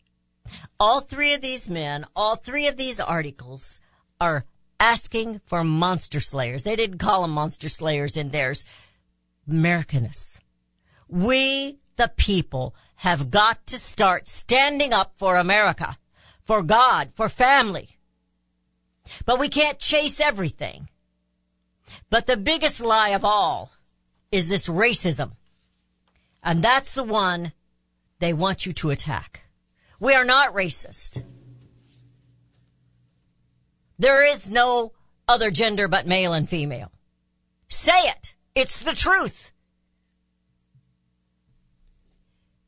All 0.78 1.00
three 1.00 1.34
of 1.34 1.40
these 1.40 1.68
men, 1.68 2.04
all 2.14 2.36
three 2.36 2.66
of 2.66 2.76
these 2.76 3.00
articles 3.00 3.80
are 4.20 4.44
asking 4.80 5.40
for 5.46 5.64
monster 5.64 6.20
slayers. 6.20 6.62
They 6.62 6.76
didn't 6.76 6.98
call 6.98 7.22
them 7.22 7.32
monster 7.32 7.68
slayers 7.68 8.16
in 8.16 8.30
theirs. 8.30 8.64
Americanists. 9.48 10.40
We, 11.08 11.78
the 11.96 12.10
people, 12.16 12.74
have 12.96 13.30
got 13.30 13.66
to 13.68 13.78
start 13.78 14.28
standing 14.28 14.92
up 14.92 15.12
for 15.16 15.36
America, 15.36 15.98
for 16.42 16.62
God, 16.62 17.10
for 17.14 17.28
family. 17.28 17.98
But 19.26 19.38
we 19.38 19.48
can't 19.48 19.78
chase 19.78 20.20
everything. 20.20 20.88
But 22.10 22.26
the 22.26 22.36
biggest 22.36 22.82
lie 22.82 23.10
of 23.10 23.24
all 23.24 23.72
is 24.32 24.48
this 24.48 24.68
racism. 24.68 25.32
And 26.42 26.62
that's 26.62 26.94
the 26.94 27.04
one 27.04 27.52
they 28.18 28.32
want 28.32 28.66
you 28.66 28.72
to 28.74 28.90
attack. 28.90 29.44
We 30.00 30.14
are 30.14 30.24
not 30.24 30.54
racist. 30.54 31.22
There 34.04 34.22
is 34.22 34.50
no 34.50 34.92
other 35.26 35.50
gender 35.50 35.88
but 35.88 36.06
male 36.06 36.34
and 36.34 36.46
female. 36.46 36.92
Say 37.70 37.98
it. 38.02 38.34
It's 38.54 38.82
the 38.82 38.92
truth. 38.92 39.50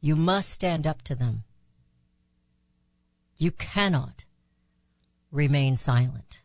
You 0.00 0.16
must 0.16 0.48
stand 0.48 0.86
up 0.86 1.02
to 1.02 1.14
them. 1.14 1.44
You 3.36 3.50
cannot 3.50 4.24
remain 5.30 5.76
silent. 5.76 6.40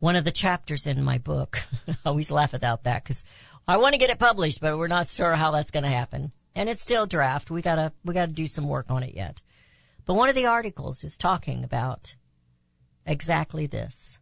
One 0.00 0.16
of 0.16 0.24
the 0.24 0.32
chapters 0.32 0.88
in 0.88 1.04
my 1.04 1.18
book, 1.18 1.60
I 1.86 1.94
always 2.04 2.32
laugh 2.32 2.52
about 2.52 2.82
that 2.82 3.04
because 3.04 3.22
I 3.68 3.76
want 3.76 3.92
to 3.92 4.00
get 4.00 4.10
it 4.10 4.18
published, 4.18 4.60
but 4.60 4.76
we're 4.76 4.88
not 4.88 5.06
sure 5.06 5.36
how 5.36 5.52
that's 5.52 5.70
going 5.70 5.84
to 5.84 5.88
happen. 5.88 6.32
And 6.56 6.68
it's 6.68 6.82
still 6.82 7.06
draft. 7.06 7.48
We 7.48 7.62
gotta, 7.62 7.92
we 8.04 8.12
gotta 8.12 8.32
do 8.32 8.48
some 8.48 8.66
work 8.66 8.86
on 8.90 9.04
it 9.04 9.14
yet. 9.14 9.40
But 10.04 10.14
one 10.14 10.28
of 10.28 10.34
the 10.34 10.46
articles 10.46 11.04
is 11.04 11.16
talking 11.16 11.62
about 11.62 12.16
exactly 13.06 13.66
this. 13.66 14.18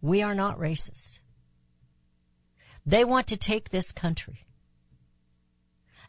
We 0.00 0.22
are 0.22 0.34
not 0.34 0.58
racist. 0.58 1.18
They 2.86 3.04
want 3.04 3.26
to 3.28 3.36
take 3.36 3.70
this 3.70 3.90
country. 3.90 4.46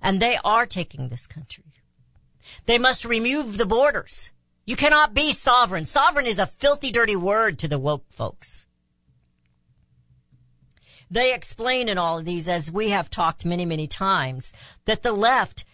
And 0.02 0.20
they 0.20 0.38
are 0.44 0.66
taking 0.66 1.10
this 1.10 1.28
country. 1.28 1.74
They 2.66 2.78
must 2.78 3.04
remove 3.04 3.58
the 3.58 3.66
borders. 3.66 4.32
You 4.66 4.76
cannot 4.76 5.14
be 5.14 5.32
sovereign. 5.32 5.86
Sovereign 5.86 6.28
is 6.28 6.40
a 6.40 6.46
filthy, 6.46 6.92
dirty 6.92 7.16
word 7.16 7.60
to 7.60 7.68
the 7.68 7.80
woke 7.80 8.06
folks. 8.12 8.66
They 11.12 11.34
explain 11.34 11.90
in 11.90 11.98
all 11.98 12.20
of 12.20 12.26
these, 12.26 12.48
as 12.48 12.72
we 12.72 12.90
have 12.90 13.10
talked 13.10 13.44
many, 13.44 13.66
many 13.66 13.88
times, 13.88 14.54
that 14.86 15.02
the 15.02 15.12
left, 15.12 15.66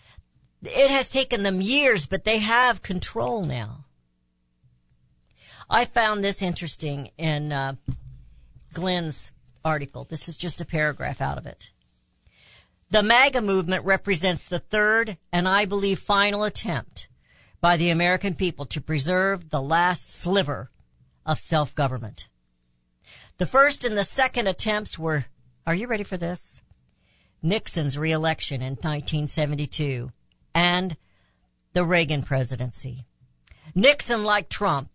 It 0.64 0.89
has 0.89 1.12
taken 1.12 1.43
them 1.43 1.62
years, 1.62 2.06
but 2.06 2.24
they 2.24 2.39
have 2.39 2.82
control 2.82 3.45
now. 3.45 3.84
I 5.70 5.86
found 5.86 6.24
this 6.24 6.41
interesting 6.41 7.11
in 7.18 7.51
uh, 7.51 7.76
Glenn's 8.74 9.32
article. 9.63 10.03
This 10.03 10.28
is 10.28 10.38
just 10.38 10.61
a 10.61 10.66
paragraph 10.66 11.22
out 11.22 11.38
of 11.38 11.45
it. 11.45 11.72
The 12.91 13.01
MAGA 13.01 13.41
movement 13.41 13.84
represents 13.84 14.45
the 14.45 14.59
third 14.59 15.18
and 15.32 15.47
I 15.47 15.66
believe 15.66 15.99
final 15.99 16.43
attempt 16.43 17.07
by 17.59 17.78
the 17.78 17.89
American 17.89 18.36
people 18.36 18.66
to 18.68 18.80
preserve 18.80 19.49
the 19.49 19.61
last 19.61 20.07
sliver 20.09 20.70
of 21.26 21.39
self-government. 21.39 22.28
The 23.38 23.47
first 23.47 23.84
and 23.84 23.97
the 23.97 24.03
second 24.03 24.47
attempts 24.47 24.99
were, 24.99 25.26
are 25.66 25.74
you 25.74 25.88
ready 25.88 26.03
for 26.03 26.16
this? 26.16 26.61
Nixon's 27.41 27.97
reelection 27.97 28.61
in 28.61 28.74
1972 28.74 30.09
and 30.53 30.95
the 31.74 31.84
Reagan 31.84 32.22
presidency. 32.22 33.05
Nixon, 33.74 34.24
like 34.24 34.47
Trump, 34.47 34.89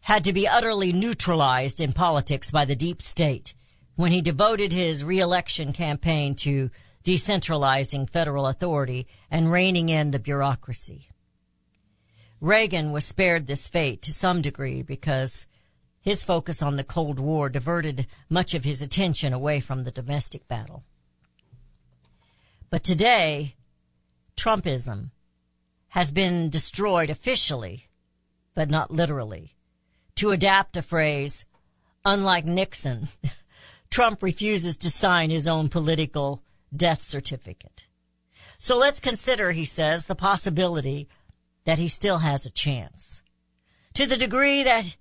had 0.00 0.24
to 0.24 0.32
be 0.32 0.48
utterly 0.48 0.92
neutralized 0.92 1.80
in 1.80 1.92
politics 1.92 2.50
by 2.50 2.64
the 2.64 2.76
deep 2.76 3.02
state 3.02 3.54
when 3.96 4.12
he 4.12 4.20
devoted 4.20 4.72
his 4.72 5.04
reelection 5.04 5.72
campaign 5.72 6.34
to 6.34 6.70
decentralizing 7.04 8.08
federal 8.08 8.46
authority 8.46 9.06
and 9.30 9.50
reining 9.50 9.88
in 9.88 10.10
the 10.10 10.18
bureaucracy. 10.18 11.08
Reagan 12.40 12.92
was 12.92 13.04
spared 13.04 13.46
this 13.46 13.66
fate 13.66 14.02
to 14.02 14.12
some 14.12 14.40
degree 14.40 14.82
because 14.82 15.46
his 16.00 16.22
focus 16.22 16.62
on 16.62 16.76
the 16.76 16.84
Cold 16.84 17.18
War 17.18 17.48
diverted 17.48 18.06
much 18.28 18.54
of 18.54 18.64
his 18.64 18.80
attention 18.80 19.32
away 19.32 19.60
from 19.60 19.84
the 19.84 19.90
domestic 19.90 20.46
battle. 20.46 20.84
But 22.70 22.84
today, 22.84 23.56
Trumpism 24.36 25.10
has 25.88 26.12
been 26.12 26.50
destroyed 26.50 27.10
officially, 27.10 27.88
but 28.54 28.70
not 28.70 28.90
literally. 28.90 29.56
To 30.18 30.32
adapt 30.32 30.76
a 30.76 30.82
phrase, 30.82 31.44
unlike 32.04 32.44
Nixon, 32.44 33.06
Trump 33.88 34.20
refuses 34.20 34.76
to 34.78 34.90
sign 34.90 35.30
his 35.30 35.46
own 35.46 35.68
political 35.68 36.42
death 36.74 37.02
certificate. 37.02 37.86
So 38.58 38.76
let's 38.76 38.98
consider, 38.98 39.52
he 39.52 39.64
says, 39.64 40.06
the 40.06 40.16
possibility 40.16 41.08
that 41.66 41.78
he 41.78 41.86
still 41.86 42.18
has 42.18 42.44
a 42.44 42.50
chance. 42.50 43.22
To 43.94 44.06
the 44.06 44.16
degree 44.16 44.64
that 44.64 44.96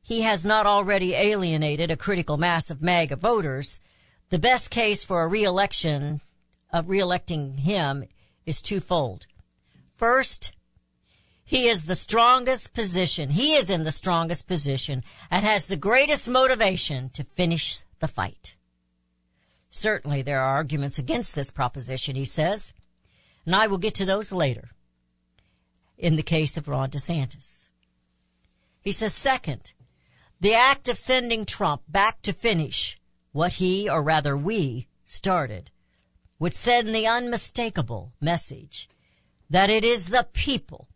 he 0.00 0.22
has 0.22 0.46
not 0.46 0.64
already 0.64 1.12
alienated 1.12 1.90
a 1.90 1.96
critical 1.98 2.38
mass 2.38 2.70
of 2.70 2.80
MAGA 2.80 3.16
voters, 3.16 3.78
the 4.30 4.38
best 4.38 4.70
case 4.70 5.04
for 5.04 5.22
a 5.22 5.28
reelection, 5.28 6.22
of 6.72 6.86
reelecting 6.86 7.58
him 7.58 8.04
is 8.46 8.62
twofold. 8.62 9.26
First, 9.92 10.52
he 11.50 11.68
is 11.68 11.86
the 11.86 11.96
strongest 11.96 12.74
position, 12.74 13.30
he 13.30 13.54
is 13.54 13.70
in 13.70 13.82
the 13.82 13.90
strongest 13.90 14.46
position 14.46 15.02
and 15.32 15.44
has 15.44 15.66
the 15.66 15.74
greatest 15.74 16.30
motivation 16.30 17.10
to 17.10 17.24
finish 17.24 17.82
the 17.98 18.06
fight. 18.06 18.54
Certainly 19.68 20.22
there 20.22 20.40
are 20.40 20.54
arguments 20.54 20.96
against 20.96 21.34
this 21.34 21.50
proposition, 21.50 22.14
he 22.14 22.24
says, 22.24 22.72
and 23.44 23.56
I 23.56 23.66
will 23.66 23.78
get 23.78 23.96
to 23.96 24.04
those 24.04 24.30
later 24.30 24.70
in 25.98 26.14
the 26.14 26.22
case 26.22 26.56
of 26.56 26.68
Ron 26.68 26.88
DeSantis. 26.88 27.68
He 28.80 28.92
says, 28.92 29.12
second, 29.12 29.72
the 30.40 30.54
act 30.54 30.88
of 30.88 30.96
sending 30.96 31.44
Trump 31.44 31.82
back 31.88 32.22
to 32.22 32.32
finish 32.32 32.96
what 33.32 33.54
he, 33.54 33.90
or 33.90 34.04
rather 34.04 34.36
we, 34.36 34.86
started 35.04 35.72
would 36.38 36.54
send 36.54 36.94
the 36.94 37.08
unmistakable 37.08 38.12
message 38.20 38.88
that 39.50 39.68
it 39.68 39.82
is 39.82 40.10
the 40.10 40.28
people, 40.32 40.86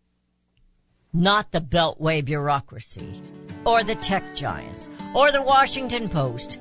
not 1.15 1.53
the 1.53 1.61
Beltway 1.61 2.25
bureaucracy, 2.25 3.23
or 3.65 3.85
the 3.85 3.95
tech 3.95 4.35
giants, 4.35 4.89
or 5.15 5.31
the 5.31 5.41
Washington 5.41 6.09
Post, 6.09 6.59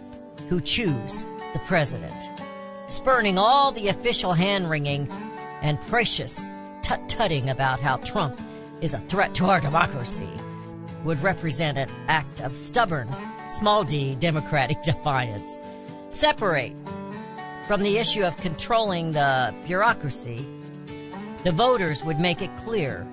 who 0.47 0.61
choose 0.61 1.25
the 1.53 1.61
president, 1.65 2.29
spurning 2.87 3.39
all 3.39 3.71
the 3.71 3.87
official 3.87 4.33
hand 4.33 4.69
wringing 4.69 5.11
and 5.63 5.81
precious 5.81 6.51
tut-tutting 6.83 7.49
about 7.49 7.79
how 7.79 7.97
Trump 7.97 8.39
is 8.79 8.93
a 8.93 8.99
threat 8.99 9.33
to 9.33 9.47
our 9.47 9.59
democracy 9.59 10.29
would 11.03 11.21
represent 11.23 11.79
an 11.79 11.89
act 12.07 12.39
of 12.39 12.55
stubborn, 12.55 13.09
small 13.47 13.83
d 13.83 14.13
democratic 14.15 14.81
defiance. 14.83 15.59
Separate 16.09 16.75
from 17.67 17.81
the 17.81 17.97
issue 17.97 18.23
of 18.23 18.37
controlling 18.37 19.13
the 19.13 19.51
bureaucracy, 19.65 20.47
the 21.43 21.51
voters 21.51 22.03
would 22.03 22.19
make 22.19 22.41
it 22.41 22.55
clear 22.57 23.07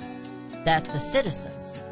that 0.64 0.84
the 0.86 0.98
citizens, 0.98 1.82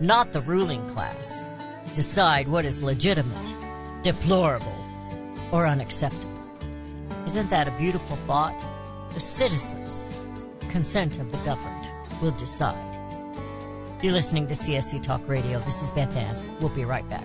not 0.00 0.32
the 0.32 0.40
ruling 0.42 0.86
class, 0.90 1.46
decide 1.94 2.48
what 2.48 2.64
is 2.64 2.82
legitimate, 2.82 3.54
deplorable, 4.02 4.74
or 5.52 5.66
unacceptable. 5.66 6.32
Isn't 7.26 7.50
that 7.50 7.68
a 7.68 7.72
beautiful 7.72 8.16
thought? 8.16 8.54
The 9.14 9.20
citizens, 9.20 10.08
consent 10.68 11.18
of 11.18 11.32
the 11.32 11.38
governed, 11.38 11.88
will 12.20 12.32
decide. 12.32 12.76
You're 14.02 14.12
listening 14.12 14.46
to 14.48 14.54
CSC 14.54 15.02
Talk 15.02 15.26
Radio. 15.26 15.58
This 15.60 15.82
is 15.82 15.90
Beth 15.90 16.14
Ann. 16.16 16.36
We'll 16.60 16.68
be 16.68 16.84
right 16.84 17.08
back. 17.08 17.24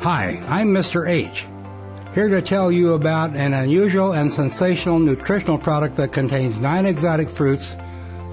Hi, 0.00 0.40
I'm 0.46 0.68
Mr. 0.68 1.08
H. 1.08 1.44
Here 2.14 2.28
to 2.28 2.40
tell 2.40 2.70
you 2.70 2.94
about 2.94 3.34
an 3.34 3.52
unusual 3.52 4.14
and 4.14 4.32
sensational 4.32 5.00
nutritional 5.00 5.58
product 5.58 5.96
that 5.96 6.12
contains 6.12 6.60
9 6.60 6.86
exotic 6.86 7.28
fruits, 7.28 7.76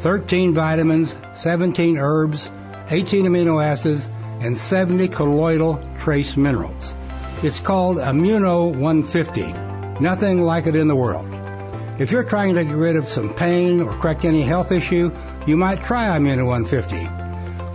13 0.02 0.54
vitamins, 0.54 1.16
17 1.34 1.98
herbs, 1.98 2.52
18 2.92 3.26
amino 3.26 3.66
acids, 3.66 4.08
and 4.42 4.56
70 4.56 5.08
colloidal 5.08 5.84
trace 5.98 6.38
minerals. 6.38 6.94
It's 7.42 7.60
called 7.60 7.98
Immuno 7.98 8.70
150. 8.76 9.52
Nothing 10.00 10.44
like 10.44 10.68
it 10.68 10.76
in 10.76 10.88
the 10.88 10.96
world. 10.96 11.28
If 12.00 12.12
you're 12.12 12.24
trying 12.24 12.54
to 12.54 12.64
get 12.64 12.76
rid 12.76 12.96
of 12.96 13.08
some 13.08 13.34
pain 13.34 13.82
or 13.82 13.98
correct 13.98 14.24
any 14.24 14.44
health 14.44 14.72
issue, 14.72 15.12
you 15.48 15.58
might 15.58 15.84
try 15.84 16.10
Immuno 16.10 16.46
150. 16.46 17.10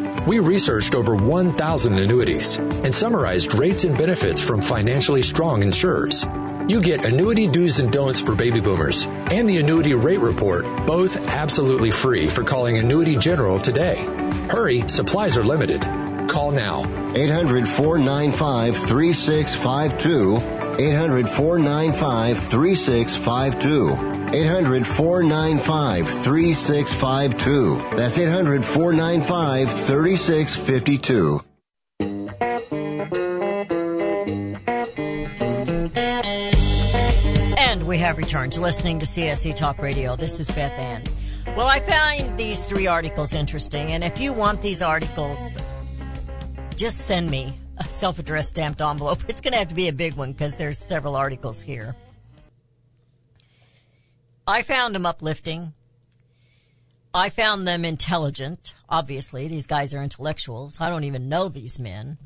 We 0.27 0.37
researched 0.37 0.93
over 0.93 1.15
1,000 1.15 1.97
annuities 1.97 2.57
and 2.57 2.93
summarized 2.93 3.55
rates 3.55 3.83
and 3.85 3.97
benefits 3.97 4.39
from 4.39 4.61
financially 4.61 5.23
strong 5.23 5.63
insurers. 5.63 6.23
You 6.67 6.79
get 6.79 7.05
Annuity 7.05 7.47
Do's 7.47 7.79
and 7.79 7.91
Don'ts 7.91 8.19
for 8.19 8.35
Baby 8.35 8.59
Boomers 8.59 9.07
and 9.07 9.49
the 9.49 9.57
Annuity 9.57 9.95
Rate 9.95 10.19
Report, 10.19 10.63
both 10.85 11.17
absolutely 11.35 11.89
free 11.89 12.29
for 12.29 12.43
calling 12.43 12.77
Annuity 12.77 13.15
General 13.15 13.57
today. 13.57 13.95
Hurry, 14.51 14.87
supplies 14.87 15.37
are 15.37 15.43
limited. 15.43 15.81
Call 16.29 16.51
now. 16.51 16.81
800 17.15 17.67
495 17.67 18.77
3652. 18.77 20.37
800 20.79 21.27
495 21.27 22.37
3652. 22.37 24.10
800 24.33 24.87
495 24.87 26.07
3652. 26.07 27.97
That's 27.97 28.17
800 28.17 28.63
495 28.63 29.69
3652. 29.69 31.41
And 37.57 37.85
we 37.85 37.97
have 37.97 38.17
returned 38.17 38.53
to 38.53 38.61
listening 38.61 38.99
to 38.99 39.05
CSC 39.05 39.53
Talk 39.53 39.79
Radio. 39.79 40.15
This 40.15 40.39
is 40.39 40.49
Beth 40.49 40.79
Ann. 40.79 41.03
Well, 41.57 41.67
I 41.67 41.81
find 41.81 42.37
these 42.37 42.63
three 42.63 42.87
articles 42.87 43.33
interesting, 43.33 43.91
and 43.91 44.01
if 44.01 44.21
you 44.21 44.31
want 44.31 44.61
these 44.61 44.81
articles, 44.81 45.57
just 46.77 46.99
send 46.99 47.29
me 47.29 47.57
a 47.77 47.83
self-addressed 47.83 48.51
stamped 48.51 48.79
envelope. 48.79 49.19
It's 49.27 49.41
going 49.41 49.51
to 49.51 49.59
have 49.59 49.67
to 49.67 49.75
be 49.75 49.89
a 49.89 49.93
big 49.93 50.13
one 50.13 50.31
because 50.31 50.55
there's 50.55 50.79
several 50.79 51.17
articles 51.17 51.61
here. 51.61 51.97
I 54.47 54.61
found 54.61 54.95
them 54.95 55.05
uplifting. 55.05 55.73
I 57.13 57.29
found 57.29 57.67
them 57.67 57.83
intelligent. 57.85 58.73
Obviously, 58.89 59.47
these 59.47 59.67
guys 59.67 59.93
are 59.93 60.01
intellectuals. 60.01 60.79
I 60.79 60.89
don't 60.89 61.03
even 61.03 61.29
know 61.29 61.49
these 61.49 61.79
men. 61.79 62.17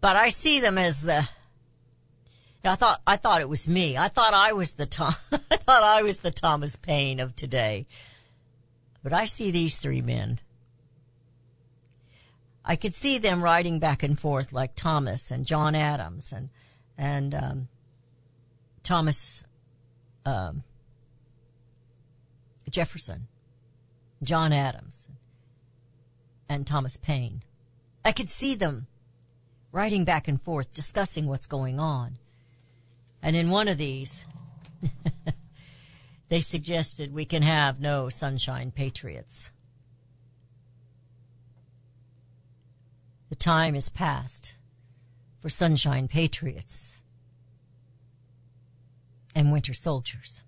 But 0.00 0.16
I 0.16 0.30
see 0.30 0.60
them 0.60 0.78
as 0.78 1.02
the 1.02 1.28
I 2.64 2.74
thought 2.74 3.00
I 3.06 3.16
thought 3.16 3.40
it 3.40 3.48
was 3.48 3.68
me. 3.68 3.96
I 3.96 4.08
thought 4.08 4.34
I 4.34 4.52
was 4.52 4.72
the 4.74 4.86
Tom 4.86 5.14
I 5.32 5.56
thought 5.56 5.82
I 5.82 6.02
was 6.02 6.18
the 6.18 6.30
Thomas 6.30 6.76
Paine 6.76 7.20
of 7.20 7.36
today. 7.36 7.86
But 9.02 9.12
I 9.12 9.26
see 9.26 9.50
these 9.50 9.78
three 9.78 10.02
men. 10.02 10.40
I 12.64 12.76
could 12.76 12.94
see 12.94 13.18
them 13.18 13.42
riding 13.42 13.78
back 13.78 14.02
and 14.02 14.18
forth 14.18 14.52
like 14.52 14.74
Thomas 14.74 15.30
and 15.30 15.46
John 15.46 15.74
Adams 15.74 16.32
and 16.32 16.50
and 16.96 17.34
um, 17.34 17.68
Thomas 18.82 19.44
um, 20.28 20.62
Jefferson, 22.70 23.28
John 24.22 24.52
Adams, 24.52 25.08
and 26.48 26.66
Thomas 26.66 26.96
Paine. 26.98 27.42
I 28.04 28.12
could 28.12 28.30
see 28.30 28.54
them 28.54 28.86
riding 29.72 30.04
back 30.04 30.28
and 30.28 30.40
forth, 30.40 30.72
discussing 30.74 31.26
what's 31.26 31.46
going 31.46 31.80
on. 31.80 32.18
And 33.22 33.34
in 33.34 33.50
one 33.50 33.68
of 33.68 33.78
these, 33.78 34.24
they 36.28 36.40
suggested 36.40 37.12
we 37.12 37.24
can 37.24 37.42
have 37.42 37.80
no 37.80 38.08
sunshine 38.08 38.70
patriots. 38.70 39.50
The 43.30 43.34
time 43.34 43.74
is 43.74 43.88
past 43.88 44.54
for 45.40 45.48
sunshine 45.48 46.08
patriots 46.08 46.97
and 49.34 49.52
winter 49.52 49.74
soldiers. 49.74 50.42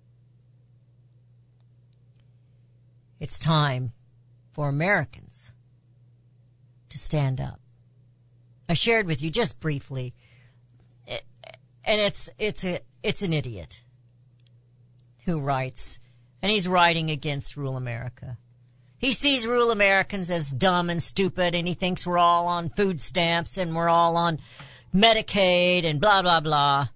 It's 3.19 3.37
time 3.37 3.93
for 4.51 4.67
Americans 4.67 5.51
to 6.89 6.97
stand 6.97 7.39
up. 7.39 7.59
I 8.67 8.73
shared 8.73 9.05
with 9.05 9.21
you 9.21 9.29
just 9.29 9.59
briefly, 9.59 10.13
and 11.07 12.01
it's 12.01 12.29
it's 12.37 12.63
a 12.63 12.79
it's 13.03 13.21
an 13.21 13.33
idiot 13.33 13.83
who 15.25 15.39
writes, 15.39 15.99
and 16.41 16.51
he's 16.51 16.67
writing 16.67 17.11
against 17.11 17.57
Rule 17.57 17.77
America. 17.77 18.37
He 18.97 19.13
sees 19.13 19.47
rural 19.47 19.71
Americans 19.71 20.29
as 20.29 20.51
dumb 20.51 20.89
and 20.89 21.01
stupid, 21.01 21.55
and 21.55 21.67
he 21.67 21.73
thinks 21.73 22.05
we're 22.05 22.17
all 22.17 22.47
on 22.47 22.69
food 22.69 23.01
stamps 23.01 23.57
and 23.57 23.75
we're 23.75 23.89
all 23.89 24.15
on 24.15 24.39
Medicaid 24.93 25.85
and 25.85 25.99
blah 25.99 26.21
blah 26.21 26.39
blah. 26.39 26.87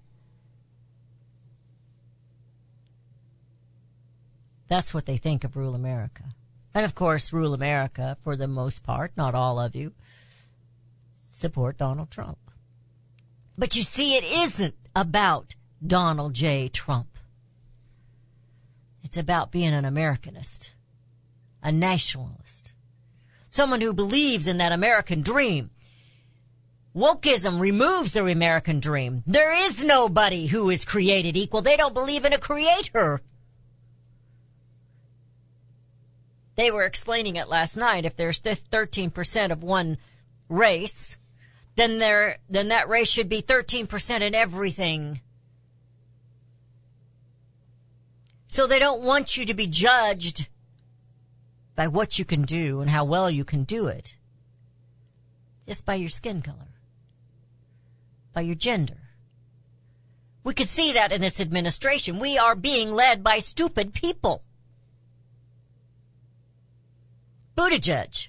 That's 4.68 4.92
what 4.92 5.06
they 5.06 5.16
think 5.16 5.44
of 5.44 5.56
rural 5.56 5.74
America. 5.74 6.24
And 6.74 6.84
of 6.84 6.94
course, 6.94 7.32
rural 7.32 7.54
America, 7.54 8.16
for 8.22 8.36
the 8.36 8.48
most 8.48 8.82
part, 8.82 9.12
not 9.16 9.34
all 9.34 9.58
of 9.58 9.74
you, 9.74 9.92
support 11.32 11.78
Donald 11.78 12.10
Trump. 12.10 12.38
But 13.56 13.76
you 13.76 13.82
see, 13.82 14.16
it 14.16 14.24
isn't 14.24 14.74
about 14.94 15.54
Donald 15.84 16.34
J. 16.34 16.68
Trump. 16.68 17.08
It's 19.02 19.16
about 19.16 19.52
being 19.52 19.72
an 19.72 19.84
Americanist, 19.84 20.70
a 21.62 21.70
nationalist, 21.70 22.72
someone 23.50 23.80
who 23.80 23.92
believes 23.92 24.48
in 24.48 24.58
that 24.58 24.72
American 24.72 25.22
dream. 25.22 25.70
Wokeism 26.94 27.60
removes 27.60 28.12
the 28.12 28.26
American 28.26 28.80
dream. 28.80 29.22
There 29.26 29.54
is 29.54 29.84
nobody 29.84 30.46
who 30.46 30.70
is 30.70 30.84
created 30.84 31.36
equal. 31.36 31.62
They 31.62 31.76
don't 31.76 31.94
believe 31.94 32.24
in 32.24 32.32
a 32.32 32.38
creator. 32.38 33.22
They 36.56 36.70
were 36.70 36.84
explaining 36.84 37.36
it 37.36 37.48
last 37.48 37.76
night. 37.76 38.06
If 38.06 38.16
there's 38.16 38.40
13% 38.40 39.50
of 39.52 39.62
one 39.62 39.98
race, 40.48 41.18
then 41.76 41.98
there, 41.98 42.38
then 42.48 42.68
that 42.68 42.88
race 42.88 43.10
should 43.10 43.28
be 43.28 43.42
13% 43.42 44.22
in 44.22 44.34
everything. 44.34 45.20
So 48.48 48.66
they 48.66 48.78
don't 48.78 49.02
want 49.02 49.36
you 49.36 49.44
to 49.44 49.54
be 49.54 49.66
judged 49.66 50.48
by 51.74 51.88
what 51.88 52.18
you 52.18 52.24
can 52.24 52.42
do 52.42 52.80
and 52.80 52.88
how 52.88 53.04
well 53.04 53.30
you 53.30 53.44
can 53.44 53.64
do 53.64 53.86
it. 53.86 54.16
Just 55.66 55.84
by 55.84 55.96
your 55.96 56.08
skin 56.08 56.40
color. 56.40 56.68
By 58.32 58.40
your 58.40 58.54
gender. 58.54 58.96
We 60.42 60.54
could 60.54 60.68
see 60.68 60.92
that 60.92 61.12
in 61.12 61.20
this 61.20 61.40
administration. 61.40 62.18
We 62.18 62.38
are 62.38 62.54
being 62.54 62.92
led 62.92 63.22
by 63.22 63.40
stupid 63.40 63.92
people. 63.92 64.42
Buttigieg. 67.56 68.28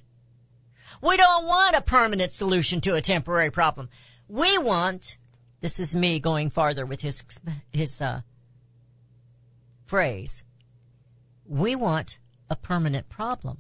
We 1.02 1.18
don't 1.18 1.46
want 1.46 1.76
a 1.76 1.82
permanent 1.82 2.32
solution 2.32 2.82
to 2.82 2.96
a 2.96 3.02
temporary 3.02 3.52
problem. 3.52 3.90
We 4.28 4.58
want, 4.58 5.18
this 5.60 5.80
is 5.80 5.96
me 5.96 6.20
going 6.20 6.50
farther 6.50 6.86
with 6.86 7.02
his, 7.02 7.24
his, 7.72 8.02
uh, 8.02 8.22
phrase. 9.84 10.44
We 11.46 11.76
want 11.76 12.20
a 12.50 12.56
permanent 12.56 13.10
problem. 13.10 13.60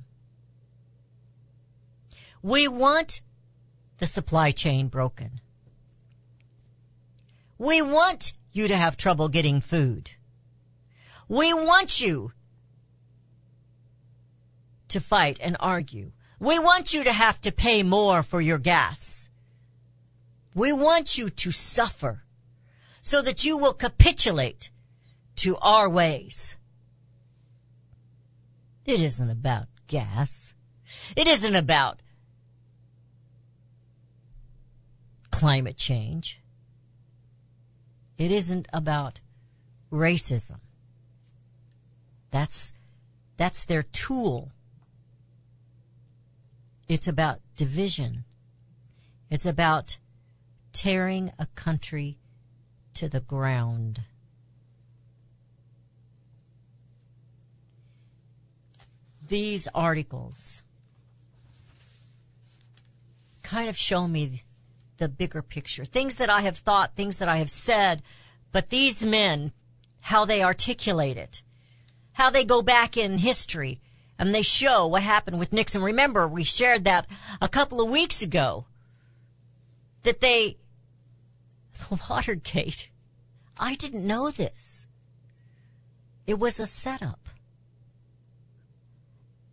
We 2.42 2.68
want 2.68 3.22
the 3.98 4.08
supply 4.08 4.52
chain 4.52 4.88
broken. 4.88 5.42
We 7.58 7.82
want 7.82 8.34
you 8.52 8.68
to 8.68 8.78
have 8.78 8.98
trouble 8.98 9.30
getting 9.30 9.62
food. 9.62 10.12
We 11.28 11.54
want 11.54 12.00
you 12.00 12.34
to 14.90 15.00
fight 15.00 15.40
and 15.42 15.58
argue. 15.60 16.12
We 16.40 16.60
want 16.60 16.94
you 16.94 17.04
to 17.04 17.12
have 17.12 17.42
to 17.42 17.52
pay 17.52 17.84
more 17.84 18.24
for 18.24 18.40
your 18.42 18.60
gas. 18.60 19.30
We 20.54 20.72
want 20.72 21.18
you 21.18 21.30
to 21.30 21.52
suffer 21.52 22.24
so 23.02 23.22
that 23.22 23.46
you 23.46 23.58
will 23.58 23.74
capitulate 23.74 24.72
to 25.38 25.58
our 25.58 25.90
ways. 25.90 26.56
It 28.86 29.02
isn't 29.02 29.30
about 29.30 29.68
gas. 29.88 30.54
It 31.16 31.28
isn't 31.28 31.56
about 31.56 32.02
climate 35.32 35.78
change. 35.78 36.42
It 38.18 38.32
isn't 38.32 38.68
about 38.74 39.22
racism. 39.92 40.60
That's, 42.32 42.74
that's 43.38 43.64
their 43.64 43.84
tool. 43.84 44.52
It's 46.88 47.08
about 47.08 47.42
division. 47.56 48.24
It's 49.30 49.46
about 49.46 49.98
tearing 50.72 51.32
a 51.38 51.48
country 51.48 52.18
to 52.94 53.10
the 53.10 53.20
ground. 53.20 54.02
These 59.28 59.68
articles 59.76 60.62
kind 63.44 63.70
of 63.70 63.78
show 63.78 64.08
me 64.08 64.44
the 64.98 65.10
bigger 65.10 65.42
picture. 65.42 65.84
Things 65.84 66.16
that 66.16 66.30
I 66.30 66.42
have 66.42 66.58
thought, 66.58 66.96
things 66.96 67.18
that 67.18 67.28
I 67.28 67.38
have 67.38 67.50
said, 67.50 68.02
but 68.52 68.70
these 68.70 69.06
men, 69.06 69.52
how 70.00 70.24
they 70.24 70.42
articulate 70.42 71.18
it, 71.18 71.44
how 72.14 72.30
they 72.30 72.46
go 72.46 72.62
back 72.62 72.96
in 72.96 73.18
history 73.18 73.82
and 74.20 74.34
they 74.34 74.42
show 74.42 74.88
what 74.88 75.04
happened 75.04 75.40
with 75.40 75.54
Nixon. 75.54 75.82
Remember, 75.82 76.28
we 76.28 76.44
shared 76.44 76.84
that 76.86 77.08
a 77.42 77.48
couple 77.48 77.82
of 77.82 77.90
weeks 77.90 78.22
ago 78.22 78.66
that 80.04 80.22
they, 80.22 80.58
the 81.74 82.00
Watergate, 82.10 82.90
I 83.60 83.76
didn't 83.76 84.06
know 84.06 84.32
this. 84.32 84.88
It 86.26 86.40
was 86.40 86.60
a 86.60 86.66
setup. 86.66 87.30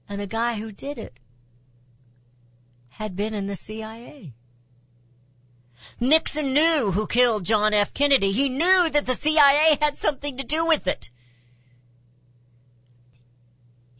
And 0.09 0.21
the 0.21 0.27
guy 0.27 0.55
who 0.55 0.73
did 0.73 0.99
it 0.99 1.19
had 2.89 3.17
been 3.17 3.35
in 3.35 3.47
the 3.47 3.57
CIA. 3.57 4.35
Nixon 6.01 6.53
knew 6.53 6.93
who 6.93 7.07
killed 7.07 7.45
John 7.45 7.75
F. 7.75 7.93
Kennedy. 7.93 8.33
He 8.33 8.49
knew 8.49 8.89
that 8.91 9.07
the 9.07 9.15
CIA 9.15 9.79
had 9.81 9.97
something 9.97 10.37
to 10.37 10.45
do 10.45 10.65
with 10.65 10.87
it. 10.87 11.11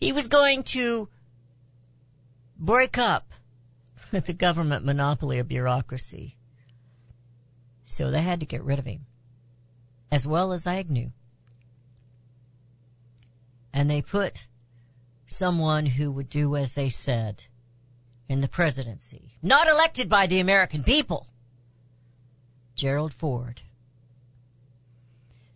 He 0.05 0.13
was 0.13 0.29
going 0.29 0.65
to 0.65 1.09
break 2.59 2.99
up 2.99 3.33
the 4.11 4.35
government 4.35 4.85
monopoly 4.85 5.39
of 5.39 5.49
bureaucracy. 5.49 6.37
So 7.85 8.11
they 8.11 8.21
had 8.21 8.41
to 8.41 8.45
get 8.45 8.63
rid 8.63 8.79
of 8.79 8.85
him, 8.85 9.07
as 10.13 10.29
well 10.29 10.53
as 10.53 10.67
Agnew. 10.67 11.13
And 13.73 13.89
they 13.89 14.03
put 14.03 14.47
someone 15.27 15.87
who 15.87 16.13
would 16.13 16.29
do 16.29 16.55
as 16.55 16.75
they 16.75 16.91
said 16.91 17.45
in 18.29 18.43
the 18.43 18.49
presidency, 18.49 19.39
not 19.43 19.69
elected 19.69 20.11
by 20.11 20.27
the 20.27 20.39
American 20.39 20.83
people. 20.85 21.29
Gerald 22.75 23.15
Ford. 23.15 23.63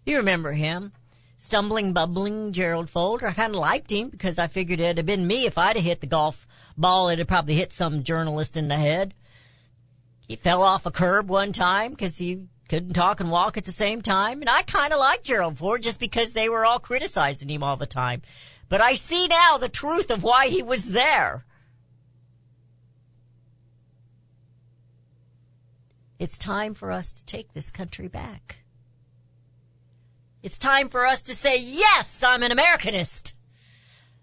You 0.06 0.16
remember 0.16 0.52
him. 0.52 0.92
Stumbling, 1.40 1.92
bubbling 1.92 2.52
Gerald 2.52 2.90
Ford. 2.90 3.22
I 3.22 3.30
kind 3.30 3.54
of 3.54 3.60
liked 3.60 3.92
him 3.92 4.08
because 4.08 4.40
I 4.40 4.48
figured 4.48 4.80
it'd 4.80 4.96
have 4.96 5.06
been 5.06 5.24
me 5.24 5.46
if 5.46 5.56
I'd 5.56 5.76
have 5.76 5.84
hit 5.84 6.00
the 6.00 6.08
golf 6.08 6.48
ball. 6.76 7.08
It'd 7.08 7.20
have 7.20 7.28
probably 7.28 7.54
hit 7.54 7.72
some 7.72 8.02
journalist 8.02 8.56
in 8.56 8.66
the 8.66 8.76
head. 8.76 9.14
He 10.26 10.34
fell 10.34 10.62
off 10.62 10.84
a 10.84 10.90
curb 10.90 11.30
one 11.30 11.52
time 11.52 11.92
because 11.92 12.18
he 12.18 12.48
couldn't 12.68 12.94
talk 12.94 13.20
and 13.20 13.30
walk 13.30 13.56
at 13.56 13.64
the 13.64 13.70
same 13.70 14.02
time. 14.02 14.40
And 14.40 14.50
I 14.50 14.62
kind 14.62 14.92
of 14.92 14.98
liked 14.98 15.24
Gerald 15.24 15.58
Ford 15.58 15.80
just 15.80 16.00
because 16.00 16.32
they 16.32 16.48
were 16.48 16.66
all 16.66 16.80
criticizing 16.80 17.48
him 17.48 17.62
all 17.62 17.76
the 17.76 17.86
time. 17.86 18.22
But 18.68 18.80
I 18.80 18.94
see 18.94 19.28
now 19.28 19.58
the 19.58 19.68
truth 19.68 20.10
of 20.10 20.24
why 20.24 20.48
he 20.48 20.64
was 20.64 20.86
there. 20.86 21.44
It's 26.18 26.36
time 26.36 26.74
for 26.74 26.90
us 26.90 27.12
to 27.12 27.24
take 27.24 27.52
this 27.52 27.70
country 27.70 28.08
back. 28.08 28.58
It's 30.48 30.58
time 30.58 30.88
for 30.88 31.04
us 31.04 31.20
to 31.24 31.34
say, 31.34 31.60
yes, 31.60 32.22
I'm 32.22 32.42
an 32.42 32.50
Americanist. 32.50 33.34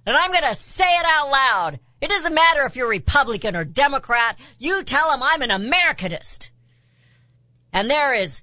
And 0.07 0.17
I'm 0.17 0.32
going 0.32 0.41
to 0.41 0.55
say 0.55 0.84
it 0.84 1.05
out 1.05 1.30
loud. 1.30 1.80
It 2.01 2.09
doesn't 2.09 2.34
matter 2.34 2.65
if 2.65 2.76
you're 2.76 2.89
Republican 2.89 3.55
or 3.55 3.63
Democrat. 3.63 4.36
You 4.57 4.82
tell 4.82 5.11
them 5.11 5.21
I'm 5.21 5.43
an 5.43 5.51
Americanist. 5.51 6.49
And 7.71 7.91
there 7.91 8.15
is 8.15 8.41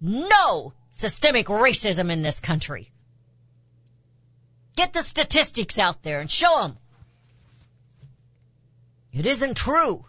no 0.00 0.72
systemic 0.90 1.46
racism 1.46 2.10
in 2.10 2.22
this 2.22 2.40
country. 2.40 2.90
Get 4.74 4.92
the 4.92 5.04
statistics 5.04 5.78
out 5.78 6.02
there 6.02 6.18
and 6.18 6.28
show 6.28 6.62
them. 6.62 6.78
It 9.12 9.26
isn't 9.26 9.56
true. 9.56 10.06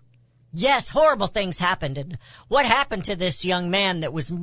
Yes, 0.51 0.89
horrible 0.89 1.27
things 1.27 1.59
happened. 1.59 1.99
And 1.99 2.17
what 2.47 2.65
happened 2.65 3.05
to 3.05 3.15
this 3.15 3.45
young 3.45 3.69
man 3.69 3.99
that 3.99 4.13
was 4.13 4.33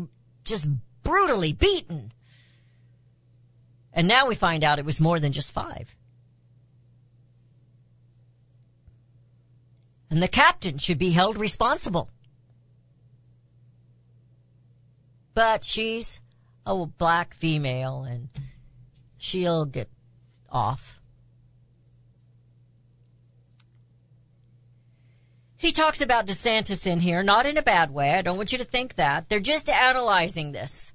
just 0.44 0.68
brutally 1.02 1.52
beaten? 1.52 2.12
And 3.92 4.06
now 4.06 4.28
we 4.28 4.34
find 4.34 4.62
out 4.62 4.78
it 4.78 4.84
was 4.84 5.00
more 5.00 5.18
than 5.18 5.32
just 5.32 5.52
five. 5.52 5.96
And 10.10 10.22
the 10.22 10.28
captain 10.28 10.78
should 10.78 10.98
be 10.98 11.10
held 11.10 11.38
responsible. 11.38 12.08
But 15.34 15.64
she's 15.64 16.20
a 16.66 16.86
black 16.86 17.34
female 17.34 18.02
and 18.02 18.28
she'll 19.18 19.64
get 19.64 19.88
off. 20.50 21.00
He 25.56 25.72
talks 25.72 26.00
about 26.00 26.26
DeSantis 26.26 26.86
in 26.86 27.00
here, 27.00 27.22
not 27.22 27.44
in 27.44 27.58
a 27.58 27.62
bad 27.62 27.90
way. 27.90 28.14
I 28.14 28.22
don't 28.22 28.38
want 28.38 28.50
you 28.50 28.58
to 28.58 28.64
think 28.64 28.94
that. 28.94 29.28
They're 29.28 29.40
just 29.40 29.68
analyzing 29.68 30.52
this. 30.52 30.92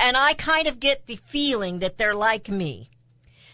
And 0.00 0.16
I 0.16 0.32
kind 0.32 0.66
of 0.66 0.80
get 0.80 1.06
the 1.06 1.16
feeling 1.16 1.80
that 1.80 1.98
they're 1.98 2.14
like 2.14 2.48
me. 2.48 2.88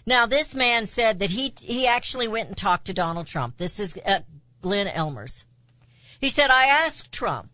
Now, 0.07 0.27
this 0.27 0.55
man 0.55 0.87
said 0.87 1.19
that 1.19 1.31
he, 1.31 1.53
he 1.59 1.87
actually 1.89 2.29
went 2.29 2.49
and 2.49 2.57
talked 2.57 2.87
to 2.87 2.95
Donald 2.95 3.27
Trump. 3.27 3.57
This 3.57 3.81
is 3.81 3.99
uh, 4.07 4.21
Glenn 4.63 4.87
Ellmers. 4.87 5.45
He 6.21 6.29
said, 6.29 6.51
I 6.51 6.67
asked 6.67 7.11
Trump 7.11 7.51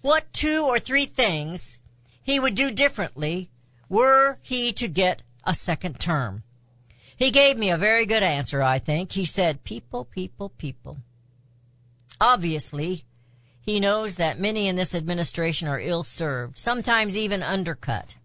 what 0.00 0.32
two 0.32 0.64
or 0.64 0.78
three 0.78 1.04
things 1.04 1.76
he 2.22 2.40
would 2.40 2.54
do 2.54 2.70
differently 2.70 3.50
were 3.90 4.38
he 4.40 4.72
to 4.72 4.88
get 4.88 5.22
a 5.44 5.54
second 5.54 6.00
term. 6.00 6.42
He 7.16 7.30
gave 7.30 7.58
me 7.58 7.70
a 7.70 7.76
very 7.76 8.06
good 8.06 8.22
answer, 8.22 8.62
I 8.62 8.78
think. 8.78 9.12
He 9.12 9.26
said, 9.26 9.62
people, 9.62 10.06
people, 10.06 10.48
people. 10.48 10.96
Obviously, 12.18 13.04
he 13.70 13.78
knows 13.78 14.16
that 14.16 14.40
many 14.40 14.66
in 14.66 14.74
this 14.74 14.96
administration 14.96 15.68
are 15.68 15.78
ill 15.78 16.02
served, 16.02 16.58
sometimes 16.58 17.16
even 17.16 17.40
undercut. 17.40 18.16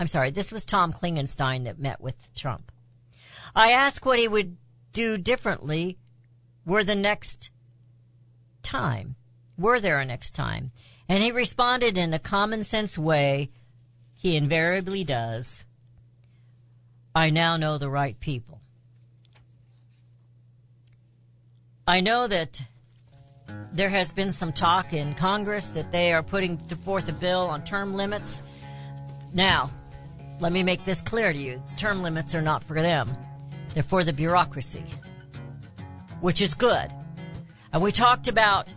I'm 0.00 0.08
sorry, 0.08 0.32
this 0.32 0.50
was 0.50 0.64
Tom 0.64 0.92
Klingenstein 0.92 1.62
that 1.62 1.78
met 1.78 2.00
with 2.00 2.34
Trump. 2.34 2.72
I 3.54 3.70
asked 3.70 4.04
what 4.04 4.18
he 4.18 4.26
would 4.26 4.56
do 4.92 5.16
differently 5.16 5.96
were 6.66 6.82
the 6.82 6.96
next 6.96 7.50
time, 8.64 9.14
were 9.56 9.78
there 9.78 10.00
a 10.00 10.04
next 10.04 10.32
time. 10.32 10.72
And 11.08 11.22
he 11.22 11.30
responded 11.30 11.96
in 11.96 12.12
a 12.12 12.18
common 12.18 12.64
sense 12.64 12.98
way 12.98 13.50
he 14.16 14.34
invariably 14.34 15.04
does. 15.04 15.64
I 17.14 17.30
now 17.30 17.56
know 17.56 17.78
the 17.78 17.88
right 17.88 18.18
people. 18.18 18.60
I 21.86 22.00
know 22.00 22.26
that 22.26 22.62
there 23.72 23.88
has 23.88 24.12
been 24.12 24.32
some 24.32 24.52
talk 24.52 24.92
in 24.92 25.14
Congress 25.14 25.68
that 25.70 25.92
they 25.92 26.12
are 26.12 26.22
putting 26.22 26.56
forth 26.58 27.08
a 27.08 27.12
bill 27.12 27.42
on 27.42 27.62
term 27.62 27.94
limits. 27.94 28.42
Now, 29.32 29.70
let 30.40 30.52
me 30.52 30.62
make 30.62 30.84
this 30.84 31.02
clear 31.02 31.32
to 31.32 31.38
you. 31.38 31.62
Term 31.76 32.02
limits 32.02 32.34
are 32.34 32.42
not 32.42 32.64
for 32.64 32.80
them. 32.80 33.10
They're 33.74 33.82
for 33.82 34.04
the 34.04 34.12
bureaucracy, 34.12 34.84
which 36.20 36.40
is 36.40 36.54
good. 36.54 36.90
And 37.72 37.82
we 37.82 37.92
talked 37.92 38.28
about 38.28 38.68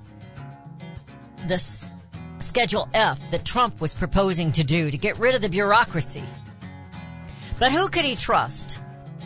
this 1.45 1.87
Schedule 2.39 2.89
F 2.93 3.19
that 3.31 3.45
Trump 3.45 3.79
was 3.79 3.93
proposing 3.93 4.51
to 4.53 4.63
do 4.63 4.91
to 4.91 4.97
get 4.97 5.17
rid 5.19 5.35
of 5.35 5.41
the 5.41 5.49
bureaucracy. 5.49 6.23
But 7.59 7.71
who 7.71 7.89
could 7.89 8.05
he 8.05 8.15
trust? 8.15 8.79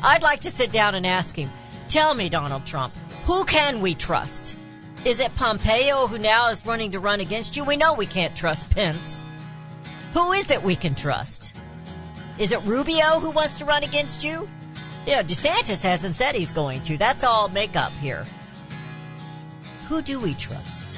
I'd 0.04 0.24
like 0.24 0.42
to 0.42 0.52
sit 0.52 0.72
down 0.72 0.96
and 0.96 1.08
ask 1.08 1.36
him, 1.36 1.50
tell 1.88 2.14
me, 2.14 2.30
Donald 2.30 2.66
Trump, 2.66 2.94
who 3.26 3.46
can 3.46 3.82
we 3.82 3.96
trust? 3.96 4.58
Is 5.06 5.20
it 5.20 5.36
Pompeo 5.36 6.08
who 6.08 6.18
now 6.18 6.50
is 6.50 6.66
running 6.66 6.90
to 6.94 7.00
run 7.00 7.20
against 7.20 7.56
you? 7.56 7.64
We 7.64 7.78
know 7.78 7.94
we 7.94 8.08
can't 8.08 8.36
trust 8.36 8.72
Pence. 8.72 9.24
Who 10.16 10.32
is 10.32 10.50
it 10.50 10.64
we 10.64 10.76
can 10.76 10.96
trust? 10.96 11.54
Is 12.40 12.52
it 12.52 12.60
Rubio 12.64 13.20
who 13.20 13.30
wants 13.30 13.60
to 13.60 13.66
run 13.66 13.84
against 13.84 14.24
you? 14.24 14.50
Yeah, 15.06 15.22
DeSantis 15.22 15.84
hasn't 15.84 16.16
said 16.16 16.34
he's 16.34 16.52
going 16.52 16.82
to. 16.86 16.98
That's 16.98 17.24
all 17.24 17.50
makeup 17.50 17.92
here. 18.02 18.26
Who 19.90 20.02
do 20.02 20.20
we 20.20 20.34
trust? 20.34 20.98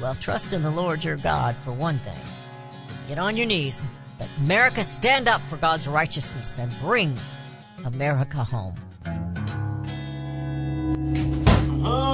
Well, 0.00 0.14
trust 0.14 0.52
in 0.52 0.62
the 0.62 0.70
Lord 0.70 1.02
your 1.02 1.16
God 1.16 1.56
for 1.56 1.72
one 1.72 1.98
thing. 1.98 2.14
Get 3.08 3.18
on 3.18 3.36
your 3.36 3.46
knees. 3.46 3.84
Let 4.20 4.28
America 4.38 4.84
stand 4.84 5.26
up 5.26 5.40
for 5.40 5.56
God's 5.56 5.88
righteousness 5.88 6.60
and 6.60 6.72
bring 6.78 7.18
America 7.84 8.44
home. 8.44 8.76
Oh. 11.84 12.13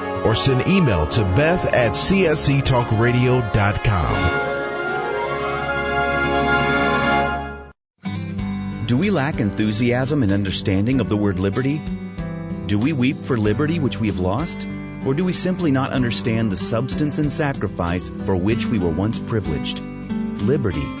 Or 0.23 0.35
send 0.35 0.67
email 0.67 1.07
to 1.07 1.23
beth 1.23 1.73
at 1.73 1.91
csctalkradio.com. 1.91 4.47
Do 8.87 8.97
we 8.97 9.09
lack 9.09 9.39
enthusiasm 9.39 10.21
and 10.21 10.33
understanding 10.33 10.99
of 10.99 11.07
the 11.07 11.15
word 11.15 11.39
liberty? 11.39 11.81
Do 12.67 12.77
we 12.77 12.91
weep 12.91 13.15
for 13.23 13.37
liberty 13.37 13.79
which 13.79 13.99
we 13.99 14.07
have 14.07 14.19
lost? 14.19 14.67
Or 15.05 15.13
do 15.13 15.23
we 15.23 15.33
simply 15.33 15.71
not 15.71 15.93
understand 15.93 16.51
the 16.51 16.57
substance 16.57 17.17
and 17.17 17.31
sacrifice 17.31 18.09
for 18.25 18.35
which 18.35 18.65
we 18.65 18.79
were 18.79 18.89
once 18.89 19.17
privileged? 19.17 19.79
Liberty. 20.41 21.00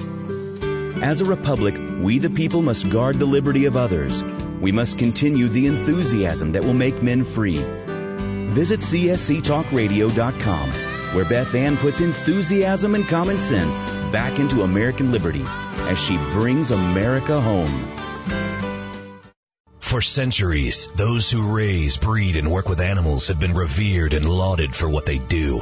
As 1.01 1.21
a 1.21 1.25
republic, 1.25 1.75
we 2.01 2.19
the 2.19 2.29
people 2.29 2.61
must 2.61 2.89
guard 2.89 3.17
the 3.17 3.25
liberty 3.25 3.65
of 3.65 3.75
others. 3.75 4.23
We 4.59 4.71
must 4.71 4.97
continue 4.97 5.47
the 5.47 5.67
enthusiasm 5.67 6.51
that 6.51 6.63
will 6.63 6.73
make 6.73 7.01
men 7.01 7.23
free. 7.23 7.57
Visit 8.53 8.81
csctalkradio.com, 8.81 10.69
where 11.15 11.25
Beth 11.25 11.55
Ann 11.55 11.77
puts 11.77 12.01
enthusiasm 12.01 12.95
and 12.95 13.05
common 13.05 13.37
sense 13.37 13.77
back 14.11 14.37
into 14.39 14.63
American 14.63 15.11
liberty 15.11 15.43
as 15.89 15.97
she 15.97 16.17
brings 16.33 16.71
America 16.71 17.39
home. 17.39 17.87
For 19.79 20.01
centuries, 20.01 20.87
those 20.95 21.29
who 21.29 21.51
raise, 21.53 21.97
breed, 21.97 22.35
and 22.35 22.49
work 22.49 22.69
with 22.69 22.79
animals 22.79 23.27
have 23.27 23.39
been 23.39 23.53
revered 23.53 24.13
and 24.13 24.29
lauded 24.29 24.75
for 24.75 24.89
what 24.89 25.05
they 25.05 25.19
do. 25.19 25.61